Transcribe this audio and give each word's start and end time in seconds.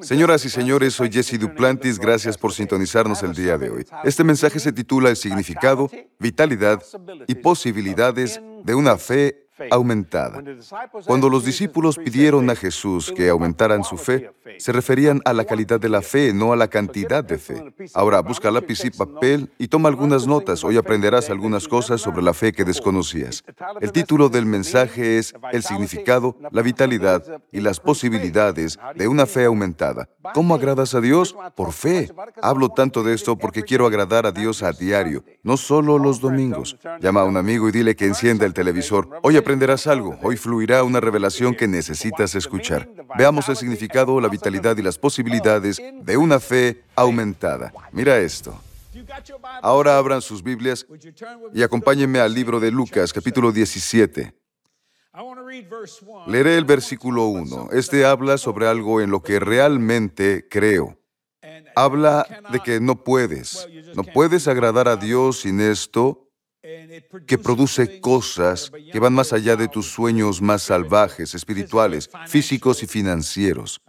Señoras 0.00 0.44
y 0.44 0.50
señores, 0.50 0.94
soy 0.94 1.10
Jesse 1.10 1.38
Duplantis. 1.38 1.98
Gracias 1.98 2.36
por 2.38 2.52
sintonizarnos 2.52 3.22
el 3.22 3.34
día 3.34 3.58
de 3.58 3.70
hoy. 3.70 3.86
Este 4.04 4.24
mensaje 4.24 4.58
se 4.58 4.72
titula 4.72 5.10
El 5.10 5.16
significado, 5.16 5.90
vitalidad 6.18 6.82
y 7.26 7.34
posibilidades 7.34 8.40
de 8.64 8.74
una 8.74 8.96
fe 8.96 9.49
aumentada. 9.70 10.42
Cuando 11.06 11.28
los 11.28 11.44
discípulos 11.44 11.96
pidieron 11.96 12.48
a 12.50 12.56
Jesús 12.56 13.12
que 13.14 13.28
aumentaran 13.28 13.84
su 13.84 13.96
fe, 13.96 14.30
se 14.58 14.72
referían 14.72 15.20
a 15.24 15.32
la 15.32 15.44
calidad 15.44 15.80
de 15.80 15.88
la 15.88 16.02
fe, 16.02 16.32
no 16.32 16.52
a 16.52 16.56
la 16.56 16.68
cantidad 16.68 17.22
de 17.24 17.38
fe. 17.38 17.72
Ahora, 17.94 18.20
busca 18.20 18.50
lápiz 18.50 18.84
y 18.84 18.90
papel 18.90 19.50
y 19.58 19.68
toma 19.68 19.88
algunas 19.88 20.26
notas. 20.26 20.64
Hoy 20.64 20.76
aprenderás 20.76 21.30
algunas 21.30 21.68
cosas 21.68 22.00
sobre 22.00 22.22
la 22.22 22.34
fe 22.34 22.52
que 22.52 22.64
desconocías. 22.64 23.44
El 23.80 23.92
título 23.92 24.28
del 24.28 24.46
mensaje 24.46 25.18
es 25.18 25.34
El 25.52 25.62
significado, 25.62 26.36
la 26.50 26.62
vitalidad 26.62 27.22
y 27.52 27.60
las 27.60 27.80
posibilidades 27.80 28.78
de 28.94 29.08
una 29.08 29.26
fe 29.26 29.44
aumentada. 29.44 30.08
¿Cómo 30.34 30.54
agradas 30.54 30.94
a 30.94 31.00
Dios? 31.00 31.36
Por 31.56 31.72
fe. 31.72 32.10
Hablo 32.42 32.68
tanto 32.68 33.02
de 33.02 33.14
esto 33.14 33.36
porque 33.36 33.62
quiero 33.62 33.86
agradar 33.86 34.26
a 34.26 34.32
Dios 34.32 34.62
a 34.62 34.72
diario, 34.72 35.24
no 35.42 35.56
solo 35.56 35.98
los 35.98 36.20
domingos. 36.20 36.76
Llama 37.00 37.22
a 37.22 37.24
un 37.24 37.36
amigo 37.36 37.68
y 37.68 37.72
dile 37.72 37.96
que 37.96 38.06
encienda 38.06 38.46
el 38.46 38.54
televisor. 38.54 39.08
Hoy 39.22 39.36
aprenderás 39.50 39.88
algo. 39.88 40.16
Hoy 40.22 40.36
fluirá 40.36 40.84
una 40.84 41.00
revelación 41.00 41.56
que 41.56 41.66
necesitas 41.66 42.36
escuchar. 42.36 42.88
Veamos 43.18 43.48
el 43.48 43.56
significado, 43.56 44.20
la 44.20 44.28
vitalidad 44.28 44.76
y 44.76 44.82
las 44.82 44.96
posibilidades 44.96 45.82
de 45.92 46.16
una 46.16 46.38
fe 46.38 46.84
aumentada. 46.94 47.72
Mira 47.90 48.16
esto. 48.18 48.56
Ahora 49.60 49.98
abran 49.98 50.22
sus 50.22 50.40
Biblias 50.40 50.86
y 51.52 51.64
acompáñenme 51.64 52.20
al 52.20 52.32
libro 52.32 52.60
de 52.60 52.70
Lucas, 52.70 53.12
capítulo 53.12 53.50
17. 53.50 54.32
Leeré 56.28 56.56
el 56.56 56.64
versículo 56.64 57.24
1. 57.24 57.70
Este 57.72 58.04
habla 58.04 58.38
sobre 58.38 58.68
algo 58.68 59.00
en 59.00 59.10
lo 59.10 59.20
que 59.20 59.40
realmente 59.40 60.46
creo. 60.48 60.96
Habla 61.74 62.24
de 62.52 62.60
que 62.60 62.78
no 62.78 63.02
puedes, 63.02 63.66
no 63.96 64.04
puedes 64.04 64.46
agradar 64.46 64.86
a 64.86 64.94
Dios 64.94 65.40
sin 65.40 65.60
esto 65.60 66.29
que 67.26 67.38
produce 67.38 68.00
cosas 68.00 68.70
que 68.92 68.98
van 68.98 69.12
más 69.12 69.32
allá 69.32 69.56
de 69.56 69.68
tus 69.68 69.86
sueños 69.86 70.40
más 70.40 70.62
salvajes, 70.62 71.34
espirituales, 71.34 72.10
físicos 72.26 72.82
y 72.82 72.86
financieros. 72.86 73.80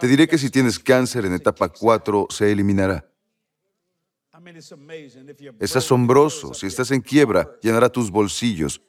Te 0.00 0.06
diré 0.06 0.28
que 0.28 0.38
si 0.38 0.50
tienes 0.50 0.78
cáncer 0.78 1.24
en 1.24 1.34
etapa 1.34 1.68
4, 1.68 2.26
se 2.30 2.50
eliminará. 2.50 3.06
Es 5.60 5.76
asombroso. 5.76 6.54
Si 6.54 6.66
estás 6.66 6.90
en 6.90 7.00
quiebra, 7.00 7.50
llenará 7.60 7.88
tus 7.88 8.10
bolsillos. 8.10 8.80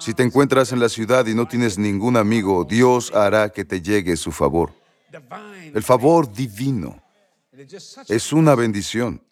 Si 0.00 0.14
te 0.14 0.22
encuentras 0.22 0.72
en 0.72 0.80
la 0.80 0.88
ciudad 0.88 1.26
y 1.26 1.34
no 1.34 1.48
tienes 1.48 1.78
ningún 1.78 2.16
amigo, 2.16 2.64
Dios 2.64 3.10
hará 3.14 3.48
que 3.50 3.64
te 3.64 3.80
llegue 3.80 4.16
su 4.16 4.32
favor. 4.32 4.72
El 5.74 5.82
favor 5.82 6.30
divino 6.30 7.02
es 8.08 8.32
una 8.32 8.54
bendición. 8.54 9.22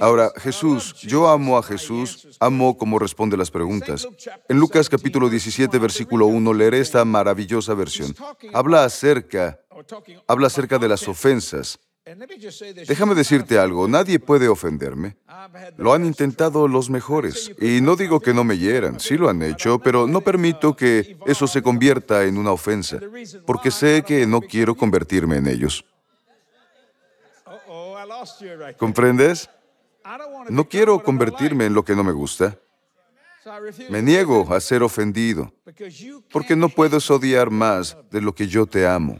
Ahora, 0.00 0.32
Jesús, 0.36 0.94
yo 1.02 1.28
amo 1.28 1.56
a 1.56 1.62
Jesús, 1.62 2.28
amo 2.40 2.76
cómo 2.76 2.98
responde 2.98 3.36
las 3.36 3.50
preguntas. 3.50 4.06
En 4.48 4.58
Lucas 4.58 4.88
capítulo 4.88 5.28
17, 5.28 5.78
versículo 5.78 6.26
1, 6.26 6.54
leeré 6.54 6.80
esta 6.80 7.04
maravillosa 7.04 7.74
versión. 7.74 8.14
Habla 8.52 8.84
acerca, 8.84 9.60
habla 10.26 10.46
acerca 10.48 10.78
de 10.78 10.88
las 10.88 11.06
ofensas. 11.08 11.78
Déjame 12.88 13.14
decirte 13.14 13.58
algo, 13.58 13.86
nadie 13.86 14.18
puede 14.18 14.48
ofenderme. 14.48 15.16
Lo 15.76 15.92
han 15.92 16.04
intentado 16.04 16.66
los 16.66 16.90
mejores. 16.90 17.52
Y 17.60 17.80
no 17.80 17.94
digo 17.94 18.20
que 18.20 18.34
no 18.34 18.42
me 18.42 18.58
hieran, 18.58 18.98
sí 18.98 19.16
lo 19.16 19.28
han 19.28 19.42
hecho, 19.42 19.78
pero 19.78 20.06
no 20.06 20.20
permito 20.20 20.74
que 20.74 21.16
eso 21.26 21.46
se 21.46 21.62
convierta 21.62 22.24
en 22.24 22.38
una 22.38 22.52
ofensa, 22.52 22.98
porque 23.46 23.70
sé 23.70 24.02
que 24.06 24.26
no 24.26 24.40
quiero 24.40 24.74
convertirme 24.74 25.36
en 25.36 25.46
ellos. 25.46 25.84
¿Comprendes? 28.76 29.48
No 30.48 30.68
quiero 30.68 31.02
convertirme 31.02 31.66
en 31.66 31.74
lo 31.74 31.84
que 31.84 31.94
no 31.94 32.04
me 32.04 32.12
gusta. 32.12 32.58
Me 33.88 34.02
niego 34.02 34.52
a 34.52 34.60
ser 34.60 34.82
ofendido, 34.82 35.52
porque 36.30 36.54
no 36.54 36.68
puedes 36.68 37.10
odiar 37.10 37.50
más 37.50 37.96
de 38.10 38.20
lo 38.20 38.34
que 38.34 38.46
yo 38.46 38.66
te 38.66 38.86
amo. 38.86 39.18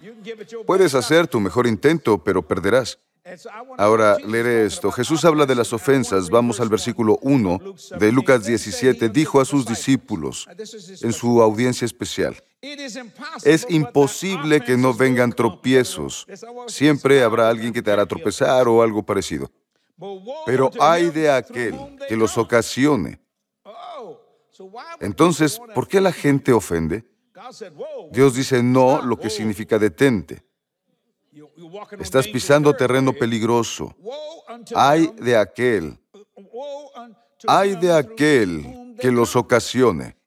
Puedes 0.66 0.94
hacer 0.94 1.26
tu 1.26 1.40
mejor 1.40 1.66
intento, 1.66 2.22
pero 2.22 2.46
perderás. 2.46 2.98
Ahora 3.78 4.16
leeré 4.18 4.66
esto. 4.66 4.90
Jesús 4.90 5.24
habla 5.24 5.46
de 5.46 5.54
las 5.54 5.72
ofensas. 5.72 6.28
Vamos 6.30 6.60
al 6.60 6.68
versículo 6.68 7.18
1 7.22 7.60
de 7.98 8.12
Lucas 8.12 8.44
17. 8.44 9.08
Dijo 9.08 9.40
a 9.40 9.44
sus 9.44 9.66
discípulos 9.66 10.48
en 11.02 11.12
su 11.12 11.40
audiencia 11.40 11.84
especial, 11.84 12.42
es 12.62 13.66
imposible 13.70 14.60
que 14.60 14.76
no 14.76 14.92
vengan 14.92 15.32
tropiezos. 15.32 16.26
Siempre 16.66 17.22
habrá 17.22 17.48
alguien 17.48 17.72
que 17.72 17.82
te 17.82 17.90
hará 17.90 18.06
tropezar 18.06 18.68
o 18.68 18.82
algo 18.82 19.02
parecido. 19.02 19.50
Pero 20.46 20.70
hay 20.78 21.10
de 21.10 21.30
aquel 21.30 21.74
que 22.08 22.16
los 22.16 22.36
ocasione. 22.36 23.20
Entonces, 25.00 25.60
¿por 25.74 25.88
qué 25.88 26.00
la 26.00 26.12
gente 26.12 26.52
ofende? 26.52 27.04
Dios 28.10 28.34
dice 28.34 28.62
no, 28.62 29.00
lo 29.02 29.18
que 29.18 29.30
significa 29.30 29.78
detente. 29.78 30.44
Estás 31.98 32.28
pisando 32.28 32.74
terreno 32.74 33.12
peligroso. 33.12 33.94
Hay 34.74 35.06
de 35.16 35.36
aquel, 35.36 35.98
hay 37.46 37.76
de 37.76 37.92
aquel 37.92 38.96
que 39.00 39.10
los 39.10 39.36
ocasione. 39.36 40.19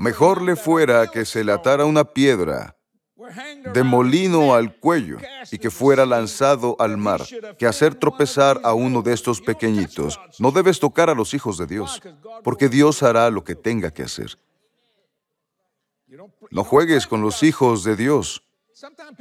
Mejor 0.00 0.42
le 0.42 0.56
fuera 0.56 1.06
que 1.10 1.24
se 1.24 1.42
le 1.42 1.52
atara 1.52 1.84
una 1.84 2.04
piedra 2.04 2.76
de 3.72 3.82
molino 3.82 4.54
al 4.54 4.78
cuello 4.78 5.16
y 5.50 5.58
que 5.58 5.70
fuera 5.70 6.04
lanzado 6.04 6.76
al 6.78 6.98
mar, 6.98 7.22
que 7.58 7.66
hacer 7.66 7.94
tropezar 7.94 8.60
a 8.62 8.74
uno 8.74 9.00
de 9.00 9.14
estos 9.14 9.40
pequeñitos. 9.40 10.20
No 10.38 10.50
debes 10.50 10.78
tocar 10.78 11.08
a 11.08 11.14
los 11.14 11.32
hijos 11.32 11.56
de 11.56 11.66
Dios, 11.66 12.02
porque 12.44 12.68
Dios 12.68 13.02
hará 13.02 13.30
lo 13.30 13.42
que 13.42 13.54
tenga 13.54 13.90
que 13.90 14.02
hacer. 14.02 14.38
No 16.50 16.62
juegues 16.62 17.06
con 17.06 17.22
los 17.22 17.42
hijos 17.42 17.84
de 17.84 17.96
Dios. 17.96 18.42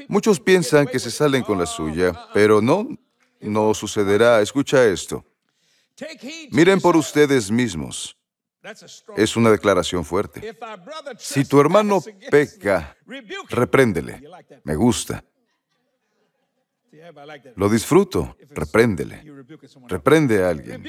Muchos 0.09 0.39
piensan 0.39 0.87
que 0.87 0.99
se 0.99 1.09
salen 1.09 1.43
con 1.43 1.57
la 1.57 1.65
suya, 1.65 2.11
pero 2.33 2.61
no, 2.61 2.87
no 3.39 3.73
sucederá. 3.73 4.41
Escucha 4.41 4.85
esto. 4.85 5.23
Miren 6.51 6.81
por 6.81 6.97
ustedes 6.97 7.49
mismos. 7.49 8.17
Es 9.15 9.35
una 9.35 9.51
declaración 9.51 10.03
fuerte. 10.03 10.55
Si 11.17 11.45
tu 11.45 11.59
hermano 11.59 12.01
peca, 12.29 12.95
repréndele. 13.49 14.21
Me 14.63 14.75
gusta. 14.75 15.23
Lo 17.55 17.69
disfruto. 17.69 18.35
Repréndele. 18.49 19.23
Reprende 19.87 20.43
a 20.43 20.49
alguien. 20.49 20.83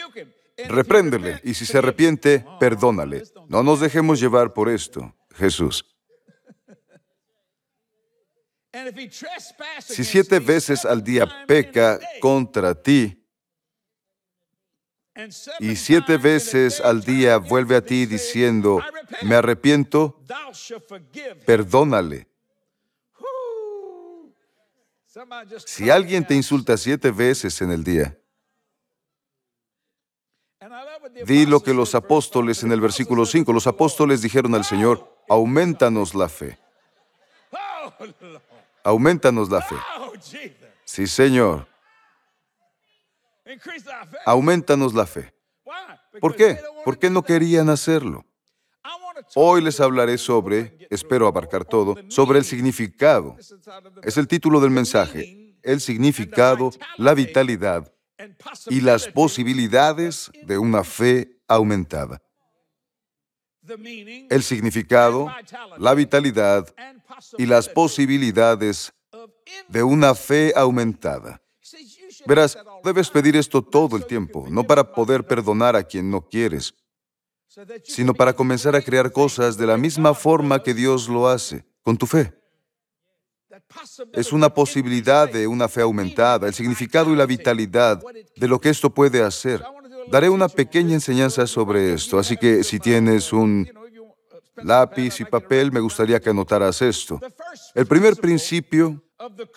Repréndele. 0.69 1.41
Y 1.45 1.55
si 1.55 1.67
se 1.67 1.79
arrepiente, 1.79 2.45
perdónale. 2.59 3.25
No 3.49 3.63
nos 3.63 3.81
dejemos 3.81 4.21
llevar 4.21 4.53
por 4.53 4.69
esto, 4.69 5.15
Jesús. 5.35 5.85
Si 9.81 10.05
siete 10.05 10.39
veces 10.39 10.85
al 10.85 11.03
día 11.03 11.47
peca 11.47 11.99
contra 12.21 12.75
ti, 12.75 13.26
y 15.61 15.77
siete 15.77 16.19
veces 16.19 16.81
al 16.81 17.03
día 17.03 17.39
vuelve 17.39 17.77
a 17.77 17.81
ti 17.81 18.07
diciendo, 18.07 18.83
me 19.23 19.35
arrepiento, 19.35 20.21
perdónale. 21.45 22.27
Si 25.65 25.89
alguien 25.89 26.27
te 26.27 26.35
insulta 26.35 26.77
siete 26.77 27.11
veces 27.11 27.61
en 27.63 27.71
el 27.71 27.83
día, 27.83 28.19
di 31.25 31.47
lo 31.47 31.63
que 31.63 31.73
los 31.73 31.95
apóstoles 31.95 32.63
en 32.63 32.73
el 32.73 32.81
versículo 32.81 33.25
5, 33.25 33.53
los 33.53 33.67
apóstoles 33.67 34.21
dijeron 34.21 34.55
al 34.55 34.65
Señor, 34.65 35.23
aumentanos 35.29 36.15
la 36.15 36.29
fe. 36.29 36.59
Aumentanos 38.83 39.49
la 39.49 39.63
fe. 39.63 39.77
Sí, 40.85 41.07
Señor. 41.07 41.67
Aumentanos 44.25 44.95
la 44.95 45.07
fe. 45.07 45.33
¿Por 46.21 46.35
qué? 46.35 46.59
¿Por 46.85 46.99
qué 46.99 47.11
no 47.11 47.23
querían 47.23 47.69
hacerlo? 47.69 48.25
Hoy 49.35 49.63
les 49.63 49.81
hablaré 49.81 50.19
sobre, 50.19 50.87
espero 50.91 51.27
abarcar 51.27 51.65
todo, 51.65 51.97
sobre 52.09 52.39
el 52.39 52.45
significado. 52.45 53.37
Es 54.03 54.17
el 54.17 54.29
título 54.29 54.61
del 54.61 54.71
mensaje. 54.71 55.57
El 55.63 55.81
significado, 55.81 56.71
la 56.97 57.15
vitalidad 57.15 57.93
y 58.69 58.81
las 58.81 59.09
posibilidades 59.09 60.31
de 60.45 60.59
una 60.59 60.85
fe 60.85 61.41
aumentada. 61.49 62.23
El 64.31 64.43
significado, 64.43 65.33
la 65.79 65.95
vitalidad 65.95 66.73
y 67.37 67.47
las 67.47 67.69
posibilidades 67.69 68.93
de 69.69 69.83
una 69.83 70.15
fe 70.15 70.53
aumentada. 70.55 71.43
Verás, 72.27 72.59
debes 72.83 73.11
pedir 73.11 73.37
esto 73.37 73.63
todo 73.63 73.97
el 73.97 74.07
tiempo, 74.07 74.47
no 74.49 74.65
para 74.65 74.93
poder 74.93 75.27
perdonar 75.27 75.77
a 75.77 75.85
quien 75.85 76.11
no 76.11 76.27
quieres, 76.27 76.75
sino 77.85 78.15
para 78.15 78.33
comenzar 78.33 78.75
a 78.75 78.83
crear 78.83 79.13
cosas 79.13 79.57
de 79.57 79.67
la 79.67 79.77
misma 79.77 80.15
forma 80.15 80.63
que 80.63 80.75
Dios 80.75 81.09
lo 81.09 81.29
hace, 81.29 81.65
con 81.83 81.97
tu 81.97 82.07
fe. 82.07 82.35
Es 84.13 84.33
una 84.33 84.53
posibilidad 84.53 85.31
de 85.31 85.47
una 85.47 85.69
fe 85.69 85.81
aumentada, 85.81 86.47
el 86.47 86.55
significado 86.55 87.13
y 87.13 87.17
la 87.17 87.27
vitalidad 87.27 88.03
de 88.37 88.49
lo 88.49 88.61
que 88.61 88.71
esto 88.71 88.91
puede 88.91 89.23
hacer. 89.23 89.63
Daré 90.09 90.29
una 90.29 90.49
pequeña 90.49 90.95
enseñanza 90.95 91.47
sobre 91.47 91.95
esto, 91.95 92.19
así 92.19 92.37
que 92.37 92.63
si 92.63 92.79
tienes 92.79 93.33
un 93.33 93.69
lápiz 94.57 95.21
y 95.21 95.25
papel, 95.25 95.73
me 95.73 95.81
gustaría 95.81 96.21
que 96.21 96.31
anotaras 96.31 96.83
esto. 96.83 97.21
El 97.75 97.87
primer 97.87 98.17
principio 98.17 99.03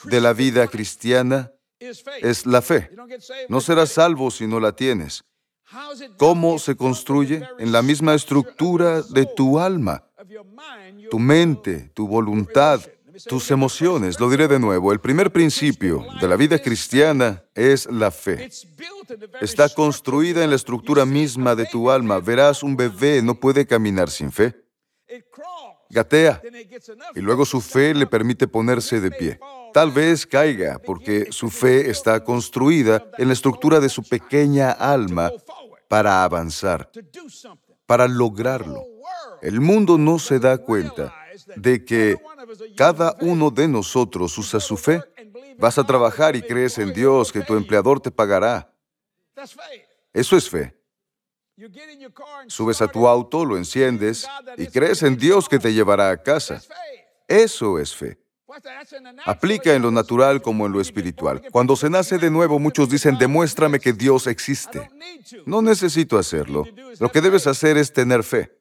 de 0.05 0.21
la 0.21 0.33
vida 0.33 0.67
cristiana 0.67 1.51
es 1.79 2.45
la 2.45 2.61
fe. 2.61 2.89
No 3.47 3.61
serás 3.61 3.89
salvo 3.89 4.31
si 4.31 4.47
no 4.47 4.59
la 4.59 4.75
tienes. 4.75 5.23
¿Cómo 6.17 6.57
se 6.59 6.75
construye? 6.75 7.47
En 7.59 7.71
la 7.71 7.81
misma 7.81 8.15
estructura 8.15 9.01
de 9.01 9.25
tu 9.25 9.59
alma, 9.59 10.03
tu 11.09 11.19
mente, 11.19 11.91
tu 11.93 12.07
voluntad, 12.07 12.81
tus 13.27 13.51
emociones. 13.51 14.19
Lo 14.19 14.29
diré 14.29 14.47
de 14.47 14.59
nuevo. 14.59 14.91
El 14.91 14.99
primer 14.99 15.31
principio 15.31 16.05
de 16.19 16.27
la 16.27 16.35
vida 16.35 16.59
cristiana 16.59 17.43
es 17.53 17.85
la 17.91 18.11
fe. 18.11 18.49
Está 19.41 19.69
construida 19.69 20.43
en 20.43 20.49
la 20.49 20.55
estructura 20.55 21.05
misma 21.05 21.55
de 21.55 21.65
tu 21.65 21.89
alma. 21.91 22.19
Verás, 22.19 22.63
un 22.63 22.75
bebé 22.75 23.21
no 23.21 23.35
puede 23.35 23.65
caminar 23.67 24.09
sin 24.09 24.31
fe. 24.31 24.55
Gatea 25.91 26.41
y 27.15 27.19
luego 27.19 27.45
su 27.45 27.61
fe 27.61 27.93
le 27.95 28.05
permite 28.05 28.47
ponerse 28.47 29.01
de 29.01 29.11
pie. 29.11 29.39
Tal 29.73 29.91
vez 29.91 30.25
caiga 30.25 30.79
porque 30.79 31.31
su 31.31 31.49
fe 31.49 31.89
está 31.89 32.23
construida 32.23 33.09
en 33.17 33.27
la 33.27 33.33
estructura 33.33 33.79
de 33.79 33.89
su 33.89 34.03
pequeña 34.03 34.71
alma 34.71 35.31
para 35.87 36.23
avanzar, 36.23 36.89
para 37.85 38.07
lograrlo. 38.07 38.83
El 39.41 39.61
mundo 39.61 39.97
no 39.97 40.19
se 40.19 40.39
da 40.39 40.57
cuenta 40.57 41.13
de 41.55 41.83
que 41.85 42.17
cada 42.75 43.15
uno 43.21 43.49
de 43.49 43.67
nosotros 43.67 44.37
usa 44.37 44.59
su 44.59 44.77
fe. 44.77 45.01
Vas 45.57 45.77
a 45.77 45.85
trabajar 45.85 46.35
y 46.35 46.41
crees 46.41 46.77
en 46.77 46.93
Dios 46.93 47.31
que 47.31 47.41
tu 47.41 47.55
empleador 47.55 47.99
te 47.99 48.11
pagará. 48.11 48.73
Eso 50.13 50.37
es 50.37 50.49
fe. 50.49 50.75
Subes 52.47 52.81
a 52.81 52.87
tu 52.87 53.07
auto, 53.07 53.43
lo 53.43 53.57
enciendes 53.57 54.27
y 54.57 54.67
crees 54.67 55.03
en 55.03 55.17
Dios 55.17 55.49
que 55.49 55.59
te 55.59 55.73
llevará 55.73 56.09
a 56.09 56.17
casa. 56.21 56.61
Eso 57.27 57.79
es 57.79 57.95
fe. 57.95 58.18
Aplica 59.25 59.73
en 59.73 59.81
lo 59.81 59.91
natural 59.91 60.41
como 60.41 60.65
en 60.65 60.71
lo 60.71 60.81
espiritual. 60.81 61.41
Cuando 61.51 61.75
se 61.75 61.89
nace 61.89 62.17
de 62.17 62.31
nuevo, 62.31 62.59
muchos 62.59 62.89
dicen, 62.89 63.17
demuéstrame 63.17 63.79
que 63.79 63.93
Dios 63.93 64.27
existe. 64.27 64.89
No 65.45 65.61
necesito 65.61 66.17
hacerlo. 66.17 66.65
Lo 66.99 67.11
que 67.11 67.21
debes 67.21 67.47
hacer 67.47 67.77
es 67.77 67.93
tener 67.93 68.23
fe. 68.23 68.59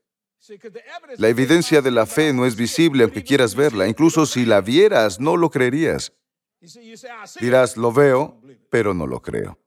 La 1.16 1.28
evidencia 1.28 1.82
de 1.82 1.90
la 1.90 2.06
fe 2.06 2.32
no 2.32 2.46
es 2.46 2.56
visible 2.56 3.04
aunque 3.04 3.24
quieras 3.24 3.54
verla. 3.54 3.86
Incluso 3.86 4.26
si 4.26 4.44
la 4.44 4.60
vieras, 4.60 5.20
no 5.20 5.36
lo 5.36 5.50
creerías. 5.50 6.12
Dirás, 7.40 7.76
lo 7.76 7.92
veo, 7.92 8.40
pero 8.70 8.94
no 8.94 9.06
lo 9.06 9.20
creo. 9.20 9.58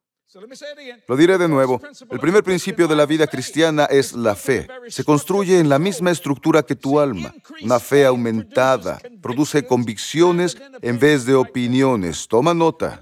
Lo 1.07 1.17
diré 1.17 1.37
de 1.37 1.47
nuevo. 1.47 1.81
El 2.09 2.19
primer 2.19 2.43
principio 2.43 2.87
de 2.87 2.95
la 2.95 3.05
vida 3.05 3.27
cristiana 3.27 3.85
es 3.85 4.13
la 4.13 4.35
fe. 4.35 4.67
Se 4.87 5.03
construye 5.03 5.59
en 5.59 5.67
la 5.67 5.77
misma 5.77 6.11
estructura 6.11 6.63
que 6.63 6.75
tu 6.75 6.99
alma. 6.99 7.33
Una 7.61 7.79
fe 7.79 8.05
aumentada 8.05 9.01
produce 9.21 9.65
convicciones 9.65 10.57
en 10.81 10.99
vez 10.99 11.25
de 11.25 11.35
opiniones. 11.35 12.27
Toma 12.27 12.53
nota. 12.53 12.99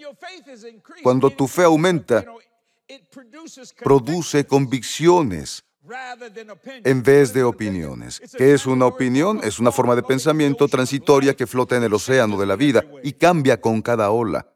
Cuando 1.04 1.30
tu 1.30 1.48
fe 1.48 1.64
aumenta, 1.64 2.26
produce 3.84 4.46
convicciones 4.46 5.64
en 6.84 7.04
vez 7.04 7.34
de 7.34 7.44
opiniones. 7.44 8.22
¿Qué 8.38 8.54
es 8.54 8.66
una 8.66 8.86
opinión? 8.86 9.40
Es 9.44 9.60
una 9.60 9.72
forma 9.72 9.96
de 9.96 10.04
pensamiento 10.04 10.68
transitoria 10.68 11.36
que 11.36 11.48
flota 11.48 11.76
en 11.76 11.84
el 11.84 11.94
océano 11.94 12.40
de 12.40 12.46
la 12.46 12.56
vida 12.56 12.84
y 13.04 13.14
cambia 13.14 13.60
con 13.60 13.82
cada 13.82 14.12
ola, 14.12 14.48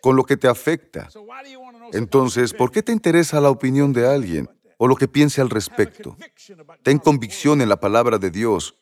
con 0.00 0.16
lo 0.16 0.24
que 0.24 0.36
te 0.36 0.48
afecta. 0.48 1.08
Entonces, 1.92 2.52
¿por 2.52 2.70
qué 2.70 2.82
te 2.82 2.92
interesa 2.92 3.40
la 3.40 3.50
opinión 3.50 3.92
de 3.92 4.06
alguien 4.06 4.48
o 4.78 4.88
lo 4.88 4.96
que 4.96 5.08
piense 5.08 5.40
al 5.40 5.50
respecto? 5.50 6.16
Ten 6.82 6.98
convicción 6.98 7.60
en 7.60 7.68
la 7.68 7.80
palabra 7.80 8.18
de 8.18 8.30
Dios 8.30 8.76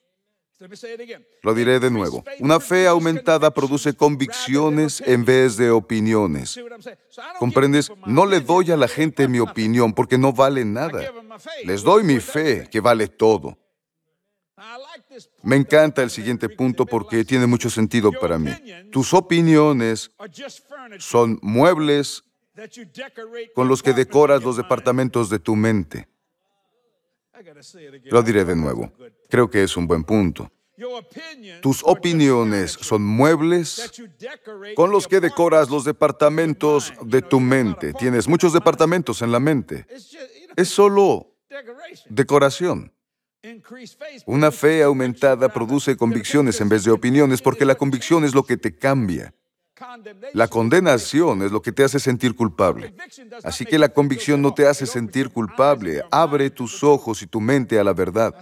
lo 1.43 1.55
diré 1.55 1.81
de 1.81 1.91
nuevo. 1.91 2.23
Una 2.39 2.61
fe 2.61 2.87
aumentada 2.87 3.51
produce 3.51 3.95
convicciones 3.95 5.03
en 5.07 5.25
vez 5.25 5.57
de 5.57 5.71
opiniones. 5.71 6.61
¿Comprendes? 7.39 7.91
No 8.07 8.27
le 8.27 8.41
doy 8.41 8.71
a 8.71 8.77
la 8.77 8.89
gente 8.89 9.27
mi 9.27 9.39
opinión 9.39 9.95
porque 9.95 10.19
no 10.19 10.33
vale 10.33 10.65
nada. 10.65 11.13
Les 11.65 11.83
doy 11.83 12.05
mi 12.05 12.21
fe, 12.21 12.69
que 12.71 12.81
vale 12.81 13.09
todo. 13.09 13.57
Me 15.43 15.57
encanta 15.57 16.03
el 16.03 16.11
siguiente 16.11 16.51
punto 16.51 16.85
porque 16.85 17.25
tiene 17.25 17.47
mucho 17.47 17.71
sentido 17.71 18.13
para 18.13 18.39
mí. 18.39 18.51
Tus 18.93 19.15
opiniones 19.15 20.11
son 20.99 21.39
muebles 21.41 22.23
con 23.55 23.67
los 23.67 23.83
que 23.83 23.95
decoras 23.95 24.43
los 24.43 24.59
departamentos 24.59 25.31
de 25.31 25.39
tu 25.39 25.57
mente. 25.57 26.07
Lo 28.11 28.23
diré 28.23 28.45
de 28.45 28.55
nuevo. 28.55 28.93
Creo 29.31 29.49
que 29.49 29.63
es 29.63 29.77
un 29.77 29.87
buen 29.87 30.05
punto. 30.05 30.51
Tus 31.61 31.83
opiniones 31.85 32.73
son 32.73 33.03
muebles 33.03 33.93
con 34.75 34.91
los 34.91 35.07
que 35.07 35.21
decoras 35.21 35.69
los 35.69 35.85
departamentos 35.85 36.93
de 37.03 37.23
tu 37.23 37.39
mente. 37.39 37.93
Tienes 37.93 38.27
muchos 38.27 38.53
departamentos 38.53 39.23
en 39.23 39.31
la 39.31 39.41
mente. 39.41 39.87
Es 40.57 40.69
solo 40.69 41.37
decoración. 42.09 42.93
Una 44.27 44.51
fe 44.51 44.83
aumentada 44.83 45.49
produce 45.49 45.97
convicciones 45.97 46.61
en 46.61 46.69
vez 46.69 46.85
de 46.85 46.91
opiniones 46.91 47.41
porque 47.41 47.65
la 47.65 47.75
convicción 47.75 48.25
es 48.25 48.35
lo 48.35 48.45
que 48.45 48.57
te 48.57 48.77
cambia. 48.77 49.35
La 50.35 50.49
condenación 50.49 51.43
es 51.43 51.53
lo 51.53 51.63
que 51.63 51.73
te 51.73 51.85
hace 51.85 51.99
sentir 51.99 52.35
culpable. 52.35 52.95
Así 53.45 53.65
que 53.65 53.79
la 53.79 53.89
convicción 53.89 54.43
no 54.43 54.53
te 54.53 54.67
hace 54.67 54.87
sentir 54.87 55.31
culpable. 55.31 56.03
Abre 56.11 56.51
tus 56.51 56.83
ojos 56.85 57.23
y 57.23 57.27
tu 57.27 57.41
mente 57.41 57.79
a 57.79 57.85
la 57.85 57.93
verdad. 57.93 58.35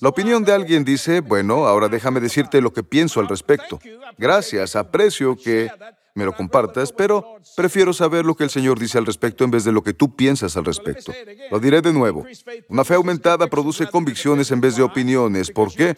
La 0.00 0.08
opinión 0.08 0.44
de 0.44 0.52
alguien 0.52 0.84
dice, 0.84 1.20
bueno, 1.20 1.66
ahora 1.66 1.88
déjame 1.88 2.20
decirte 2.20 2.60
lo 2.60 2.72
que 2.72 2.82
pienso 2.82 3.20
al 3.20 3.28
respecto. 3.28 3.78
Gracias, 4.18 4.76
aprecio 4.76 5.36
que 5.36 5.70
me 6.16 6.24
lo 6.24 6.34
compartas, 6.34 6.92
pero 6.92 7.36
prefiero 7.56 7.92
saber 7.92 8.24
lo 8.24 8.34
que 8.34 8.44
el 8.44 8.50
Señor 8.50 8.78
dice 8.78 8.96
al 8.96 9.04
respecto 9.04 9.44
en 9.44 9.50
vez 9.50 9.64
de 9.64 9.70
lo 9.70 9.82
que 9.82 9.92
tú 9.92 10.16
piensas 10.16 10.56
al 10.56 10.64
respecto. 10.64 11.12
Lo 11.50 11.60
diré 11.60 11.82
de 11.82 11.92
nuevo. 11.92 12.24
Una 12.68 12.84
fe 12.84 12.94
aumentada 12.94 13.46
produce 13.46 13.86
convicciones 13.86 14.50
en 14.50 14.62
vez 14.62 14.76
de 14.76 14.82
opiniones. 14.82 15.50
¿Por 15.50 15.72
qué? 15.74 15.94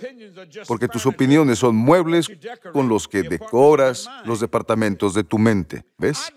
Porque 0.66 0.88
tus 0.88 1.06
opiniones 1.06 1.60
son 1.60 1.76
muebles 1.76 2.28
con 2.72 2.88
los 2.88 3.06
que 3.06 3.22
decoras 3.22 4.08
los 4.25 4.40
departamentos 4.40 5.14
de 5.14 5.22
tu 5.22 5.38
mente. 5.38 5.84
¿Ves? 5.96 6.32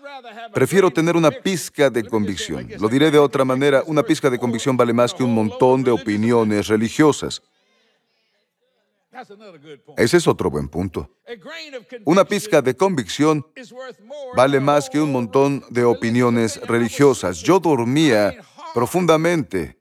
Prefiero 0.54 0.92
tener 0.92 1.16
una 1.16 1.32
pizca 1.32 1.90
de 1.90 2.04
convicción. 2.04 2.68
Lo 2.78 2.88
diré 2.88 3.10
de 3.10 3.18
otra 3.18 3.44
manera, 3.44 3.82
una 3.86 4.04
pizca 4.04 4.30
de 4.30 4.38
convicción 4.38 4.76
vale 4.76 4.92
más 4.92 5.12
que 5.12 5.24
un 5.24 5.34
montón 5.34 5.82
de 5.82 5.90
opiniones 5.90 6.68
religiosas. 6.68 7.42
Ese 9.96 10.16
es 10.16 10.26
otro 10.26 10.50
buen 10.50 10.68
punto. 10.68 11.10
Una 12.04 12.24
pizca 12.24 12.62
de 12.62 12.74
convicción 12.74 13.46
vale 14.34 14.58
más 14.60 14.88
que 14.88 15.00
un 15.00 15.12
montón 15.12 15.64
de 15.70 15.84
opiniones 15.84 16.60
religiosas. 16.62 17.38
Yo 17.38 17.60
dormía 17.60 18.34
profundamente 18.74 19.78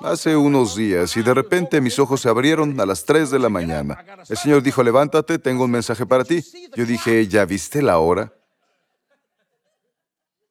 hace 0.00 0.36
unos 0.36 0.74
días 0.76 1.16
y 1.16 1.22
de 1.22 1.34
repente 1.34 1.80
mis 1.80 1.98
ojos 1.98 2.20
se 2.20 2.28
abrieron 2.28 2.78
a 2.80 2.86
las 2.86 3.04
3 3.04 3.30
de 3.30 3.38
la 3.38 3.48
mañana. 3.48 4.04
El 4.28 4.36
Señor 4.36 4.62
dijo, 4.62 4.82
levántate, 4.82 5.38
tengo 5.38 5.64
un 5.64 5.70
mensaje 5.70 6.04
para 6.06 6.24
ti. 6.24 6.42
Yo 6.74 6.84
dije, 6.84 7.26
¿ya 7.28 7.44
viste 7.44 7.82
la 7.82 7.98
hora? 7.98 8.32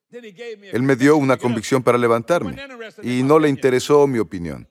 Él 0.10 0.84
me 0.84 0.96
dio 0.96 1.18
una 1.18 1.38
convicción 1.38 1.82
para 1.82 1.98
levantarme 1.98 2.56
y 3.02 3.24
no 3.24 3.40
le 3.40 3.50
interesó 3.50 4.06
mi 4.08 4.20
opinión. 4.20 4.70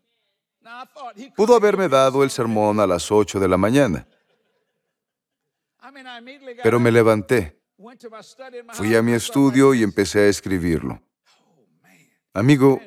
Pudo 1.37 1.57
haberme 1.57 1.89
dado 1.89 2.23
el 2.23 2.31
sermón 2.31 2.81
a 2.81 2.87
las 2.87 3.11
8 3.11 3.41
de 3.41 3.49
la 3.49 3.57
mañana, 3.57 4.07
pero 6.63 6.79
me 6.79 6.93
levanté, 6.93 7.61
fui 8.73 8.95
a 8.95 9.03
mi 9.03 9.13
estudio 9.13 9.75
y 9.75 9.83
empecé 9.83 10.21
a 10.21 10.29
escribirlo. 10.29 11.01
Amigo, 12.35 12.81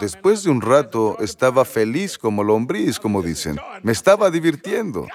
después 0.00 0.42
de 0.42 0.50
un 0.50 0.62
rato 0.62 1.18
estaba 1.20 1.64
feliz 1.64 2.16
como 2.16 2.42
lombriz, 2.42 2.98
como 2.98 3.22
dicen. 3.22 3.58
Me 3.82 3.92
estaba 3.92 4.30
divirtiendo. 4.30 5.06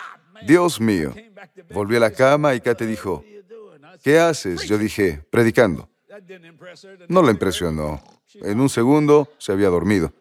Dios 0.46 0.80
mío. 0.80 1.14
Volví 1.72 1.96
a 1.96 2.00
la 2.00 2.12
cama 2.12 2.54
y 2.54 2.62
Kate 2.62 2.86
dijo, 2.86 3.24
¿qué 4.04 4.20
haces? 4.20 4.68
Yo 4.68 4.78
dije, 4.78 5.26
predicando. 5.32 5.90
No 7.08 7.24
le 7.24 7.32
impresionó. 7.32 8.04
En 8.36 8.60
un 8.60 8.70
segundo 8.70 9.30
se 9.40 9.52
había 9.52 9.70
dormido. 9.70 10.14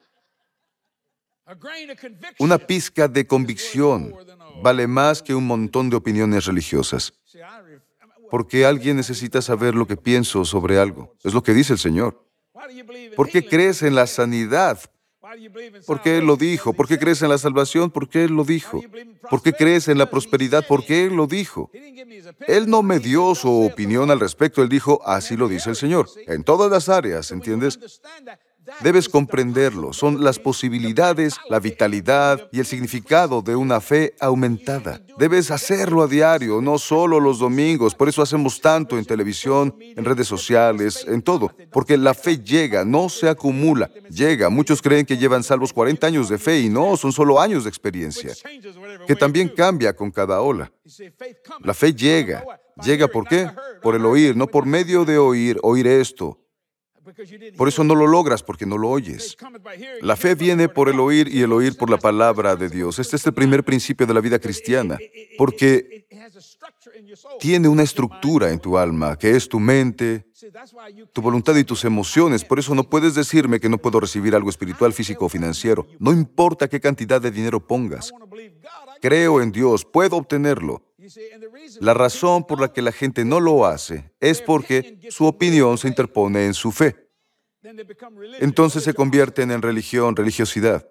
Una 2.39 2.59
pizca 2.59 3.09
de 3.09 3.27
convicción 3.27 4.15
vale 4.63 4.87
más 4.87 5.23
que 5.23 5.35
un 5.35 5.47
montón 5.47 5.91
de 5.91 5.97
opiniones 5.97 6.47
religiosas. 6.47 7.13
Porque 8.31 8.65
alguien 8.65 8.97
necesita 8.97 9.43
saber 9.43 9.75
lo 9.75 9.87
que 9.87 9.97
pienso 9.97 10.45
sobre 10.45 10.79
algo. 10.79 11.17
Es 11.25 11.35
lo 11.35 11.43
que 11.43 11.53
dice 11.53 11.73
el 11.73 11.79
Señor. 11.79 12.25
¿Por 13.17 13.29
qué 13.29 13.45
crees 13.45 13.83
en 13.83 13.95
la 13.95 14.07
sanidad? 14.07 14.79
Porque 15.87 16.19
Él 16.19 16.27
lo 16.27 16.37
dijo. 16.37 16.73
¿Por 16.73 16.89
qué 16.89 16.99
crees 16.99 17.23
en 17.23 17.29
la 17.29 17.39
salvación? 17.39 17.91
Porque 17.91 18.25
Él 18.25 18.33
lo 18.33 18.45
dijo. 18.45 18.81
¿Por 19.29 19.43
qué 19.43 19.53
crees 19.53 19.89
en 19.89 19.99
la 19.99 20.11
prosperidad? 20.11 20.65
Porque 20.67 21.05
Él 21.05 21.15
lo 21.15 21.27
dijo. 21.27 21.71
Él 22.47 22.69
no 22.69 22.83
me 22.83 22.99
dio 22.99 23.35
su 23.35 23.65
opinión 23.65 24.11
al 24.11 24.21
respecto. 24.21 24.63
Él 24.63 24.69
dijo, 24.69 25.01
así 25.05 25.37
lo 25.37 25.49
dice 25.49 25.71
el 25.71 25.77
Señor. 25.77 26.09
En 26.27 26.43
todas 26.45 26.71
las 26.71 26.89
áreas, 26.89 27.31
¿entiendes? 27.31 27.79
Debes 28.81 29.09
comprenderlo. 29.09 29.93
Son 29.93 30.23
las 30.23 30.39
posibilidades, 30.39 31.37
la 31.49 31.61
vitalidad 31.61 32.49
y 32.53 32.61
el 32.61 32.67
significado 32.67 33.43
de 33.43 33.57
una 33.57 33.81
fe 33.81 34.15
aumentada. 34.21 35.01
Debes 35.19 35.51
hacerlo 35.51 36.03
a 36.03 36.07
diario, 36.07 36.61
no 36.61 36.79
solo 36.79 37.21
los 37.21 37.39
domingos. 37.39 37.95
Por 37.95 38.09
eso 38.09 38.23
hacemos 38.23 38.61
tanto 38.61 38.99
en 38.99 39.05
televisión, 39.05 39.75
en 39.81 40.05
redes 40.05 40.27
sociales, 40.27 41.05
en 41.07 41.23
todo. 41.23 41.55
Porque 41.71 41.97
la 41.97 42.15
fe 42.15 42.39
llega, 42.39 42.85
no 42.85 43.09
se 43.09 43.29
acumula. 43.29 43.91
Llega. 44.09 44.49
Muchos 44.49 44.81
creen 44.81 45.05
que 45.05 45.19
llevan 45.19 45.43
salvos 45.43 45.73
40 45.73 46.07
años 46.07 46.29
de 46.29 46.39
fe 46.39 46.61
y 46.61 46.69
no, 46.69 46.97
son 46.97 47.13
solo 47.13 47.41
años 47.41 47.65
de 47.65 47.71
experiencia. 47.71 48.33
Que 49.07 49.17
también 49.17 49.49
cambia 49.49 49.95
con 49.95 50.11
cada 50.11 50.41
ola. 50.41 50.73
La 51.63 51.75
fe 51.75 51.93
llega. 51.93 52.45
¿Llega 52.83 53.09
por 53.09 53.29
qué? 53.29 53.51
Por 53.83 53.95
el 53.95 54.05
oír, 54.07 54.37
no 54.37 54.47
por 54.47 54.67
medio 54.67 55.05
de 55.05 55.19
oír, 55.19 55.59
oír 55.63 55.87
esto, 55.87 56.39
por 57.57 57.69
eso 57.69 57.85
no 57.85 57.95
lo 57.95 58.07
logras 58.07 58.43
porque 58.43 58.67
no 58.67 58.79
lo 58.79 58.89
oyes. 58.89 59.37
La 60.01 60.17
fe 60.17 60.35
viene 60.35 60.69
por 60.69 60.89
el 60.89 61.01
oír 61.01 61.29
y 61.29 61.43
el 61.43 61.53
oír 61.53 61.77
por 61.77 61.91
la 61.91 61.99
palabra 61.99 62.57
de 62.57 62.69
Dios. 62.69 62.99
Este 62.99 63.17
es 63.17 63.27
el 63.27 63.35
primer 63.35 63.65
principio 63.65 64.07
de 64.07 64.15
la 64.15 64.21
vida 64.21 64.39
cristiana, 64.39 64.99
porque 65.39 66.07
tiene 67.39 67.69
una 67.69 67.83
estructura 67.83 68.51
en 68.51 68.59
tu 68.59 68.79
alma, 68.79 69.17
que 69.17 69.31
es 69.37 69.49
tu 69.49 69.59
mente, 69.61 70.27
tu 71.13 71.23
voluntad 71.23 71.55
y 71.57 71.65
tus 71.65 71.85
emociones. 71.85 72.45
Por 72.45 72.59
eso 72.59 72.75
no 72.75 72.85
puedes 72.85 73.15
decirme 73.15 73.61
que 73.61 73.69
no 73.69 73.79
puedo 73.79 74.01
recibir 74.01 74.35
algo 74.35 74.51
espiritual, 74.51 74.93
físico 74.93 75.27
o 75.27 75.29
financiero. 75.29 75.87
No 75.99 76.13
importa 76.13 76.69
qué 76.69 76.81
cantidad 76.81 77.21
de 77.21 77.31
dinero 77.31 77.67
pongas. 77.67 78.13
Creo 79.01 79.41
en 79.41 79.53
Dios, 79.53 79.85
puedo 79.85 80.17
obtenerlo. 80.17 80.83
La 81.81 81.95
razón 81.95 82.47
por 82.47 82.61
la 82.61 82.73
que 82.73 82.83
la 82.83 82.93
gente 82.93 83.25
no 83.25 83.41
lo 83.41 83.67
hace 83.67 84.13
es 84.21 84.41
porque 84.41 84.99
su 85.11 85.27
opinión 85.27 85.79
se 85.79 85.89
interpone 85.89 86.47
en 86.47 86.55
su 86.55 86.73
fe. 86.73 87.11
Entonces 88.41 88.83
se 88.85 88.95
convierten 88.95 89.51
en 89.51 89.61
religión, 89.61 90.17
religiosidad, 90.17 90.87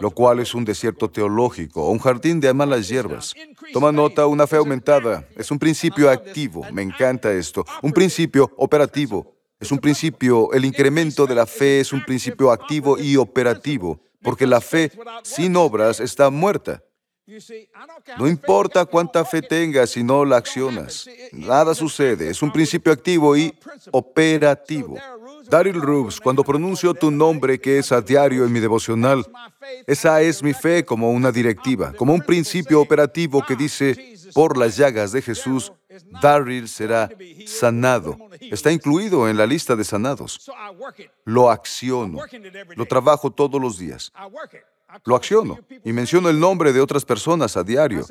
lo 0.00 0.10
cual 0.10 0.40
es 0.40 0.54
un 0.54 0.64
desierto 0.64 1.08
teológico 1.10 1.84
o 1.84 1.90
un 1.90 1.98
jardín 1.98 2.38
de 2.38 2.52
malas 2.52 2.88
hierbas. 2.88 3.34
Toma 3.72 3.90
nota, 3.90 4.26
una 4.26 4.46
fe 4.46 4.56
aumentada 4.56 5.26
es 5.36 5.50
un 5.50 5.58
principio 5.58 6.10
activo, 6.10 6.66
me 6.70 6.82
encanta 6.82 7.32
esto, 7.32 7.64
un 7.82 7.92
principio 7.92 8.50
operativo. 8.56 9.36
Es 9.58 9.70
un 9.70 9.78
principio, 9.78 10.52
el 10.52 10.64
incremento 10.64 11.26
de 11.26 11.34
la 11.34 11.44
fe 11.44 11.80
es 11.80 11.92
un 11.92 12.02
principio 12.02 12.50
activo 12.50 12.98
y 12.98 13.16
operativo, 13.16 14.00
porque 14.22 14.46
la 14.46 14.60
fe 14.60 14.90
sin 15.22 15.54
obras 15.54 16.00
está 16.00 16.30
muerta. 16.30 16.82
No 18.18 18.28
importa 18.28 18.84
cuánta 18.84 19.24
fe 19.24 19.42
tengas 19.42 19.90
si 19.90 20.02
no 20.02 20.24
la 20.24 20.36
accionas. 20.36 21.08
Nada 21.32 21.74
sucede. 21.74 22.30
Es 22.30 22.42
un 22.42 22.52
principio 22.52 22.92
activo 22.92 23.36
y 23.36 23.54
operativo. 23.92 24.96
Daryl 25.48 25.80
Rubes, 25.80 26.20
cuando 26.20 26.44
pronuncio 26.44 26.94
tu 26.94 27.10
nombre 27.10 27.60
que 27.60 27.78
es 27.78 27.92
a 27.92 28.00
diario 28.00 28.44
en 28.44 28.52
mi 28.52 28.60
devocional, 28.60 29.26
esa 29.86 30.20
es 30.22 30.42
mi 30.42 30.52
fe 30.52 30.84
como 30.84 31.10
una 31.10 31.32
directiva, 31.32 31.92
como 31.92 32.14
un 32.14 32.20
principio 32.20 32.80
operativo 32.80 33.44
que 33.44 33.56
dice, 33.56 34.14
por 34.32 34.56
las 34.56 34.76
llagas 34.76 35.12
de 35.12 35.22
Jesús, 35.22 35.72
Daryl 36.22 36.68
será 36.68 37.10
sanado. 37.46 38.16
Está 38.40 38.70
incluido 38.70 39.28
en 39.28 39.36
la 39.36 39.46
lista 39.46 39.74
de 39.74 39.84
sanados. 39.84 40.50
Lo 41.24 41.50
acciono. 41.50 42.18
Lo 42.76 42.86
trabajo 42.86 43.30
todos 43.30 43.60
los 43.60 43.78
días. 43.78 44.12
Lo 45.04 45.16
acciono 45.16 45.58
y 45.84 45.92
menciono 45.92 46.28
el 46.28 46.38
nombre 46.38 46.72
de 46.72 46.80
otras 46.80 47.04
personas 47.04 47.56
a 47.56 47.64
diario. 47.64 48.04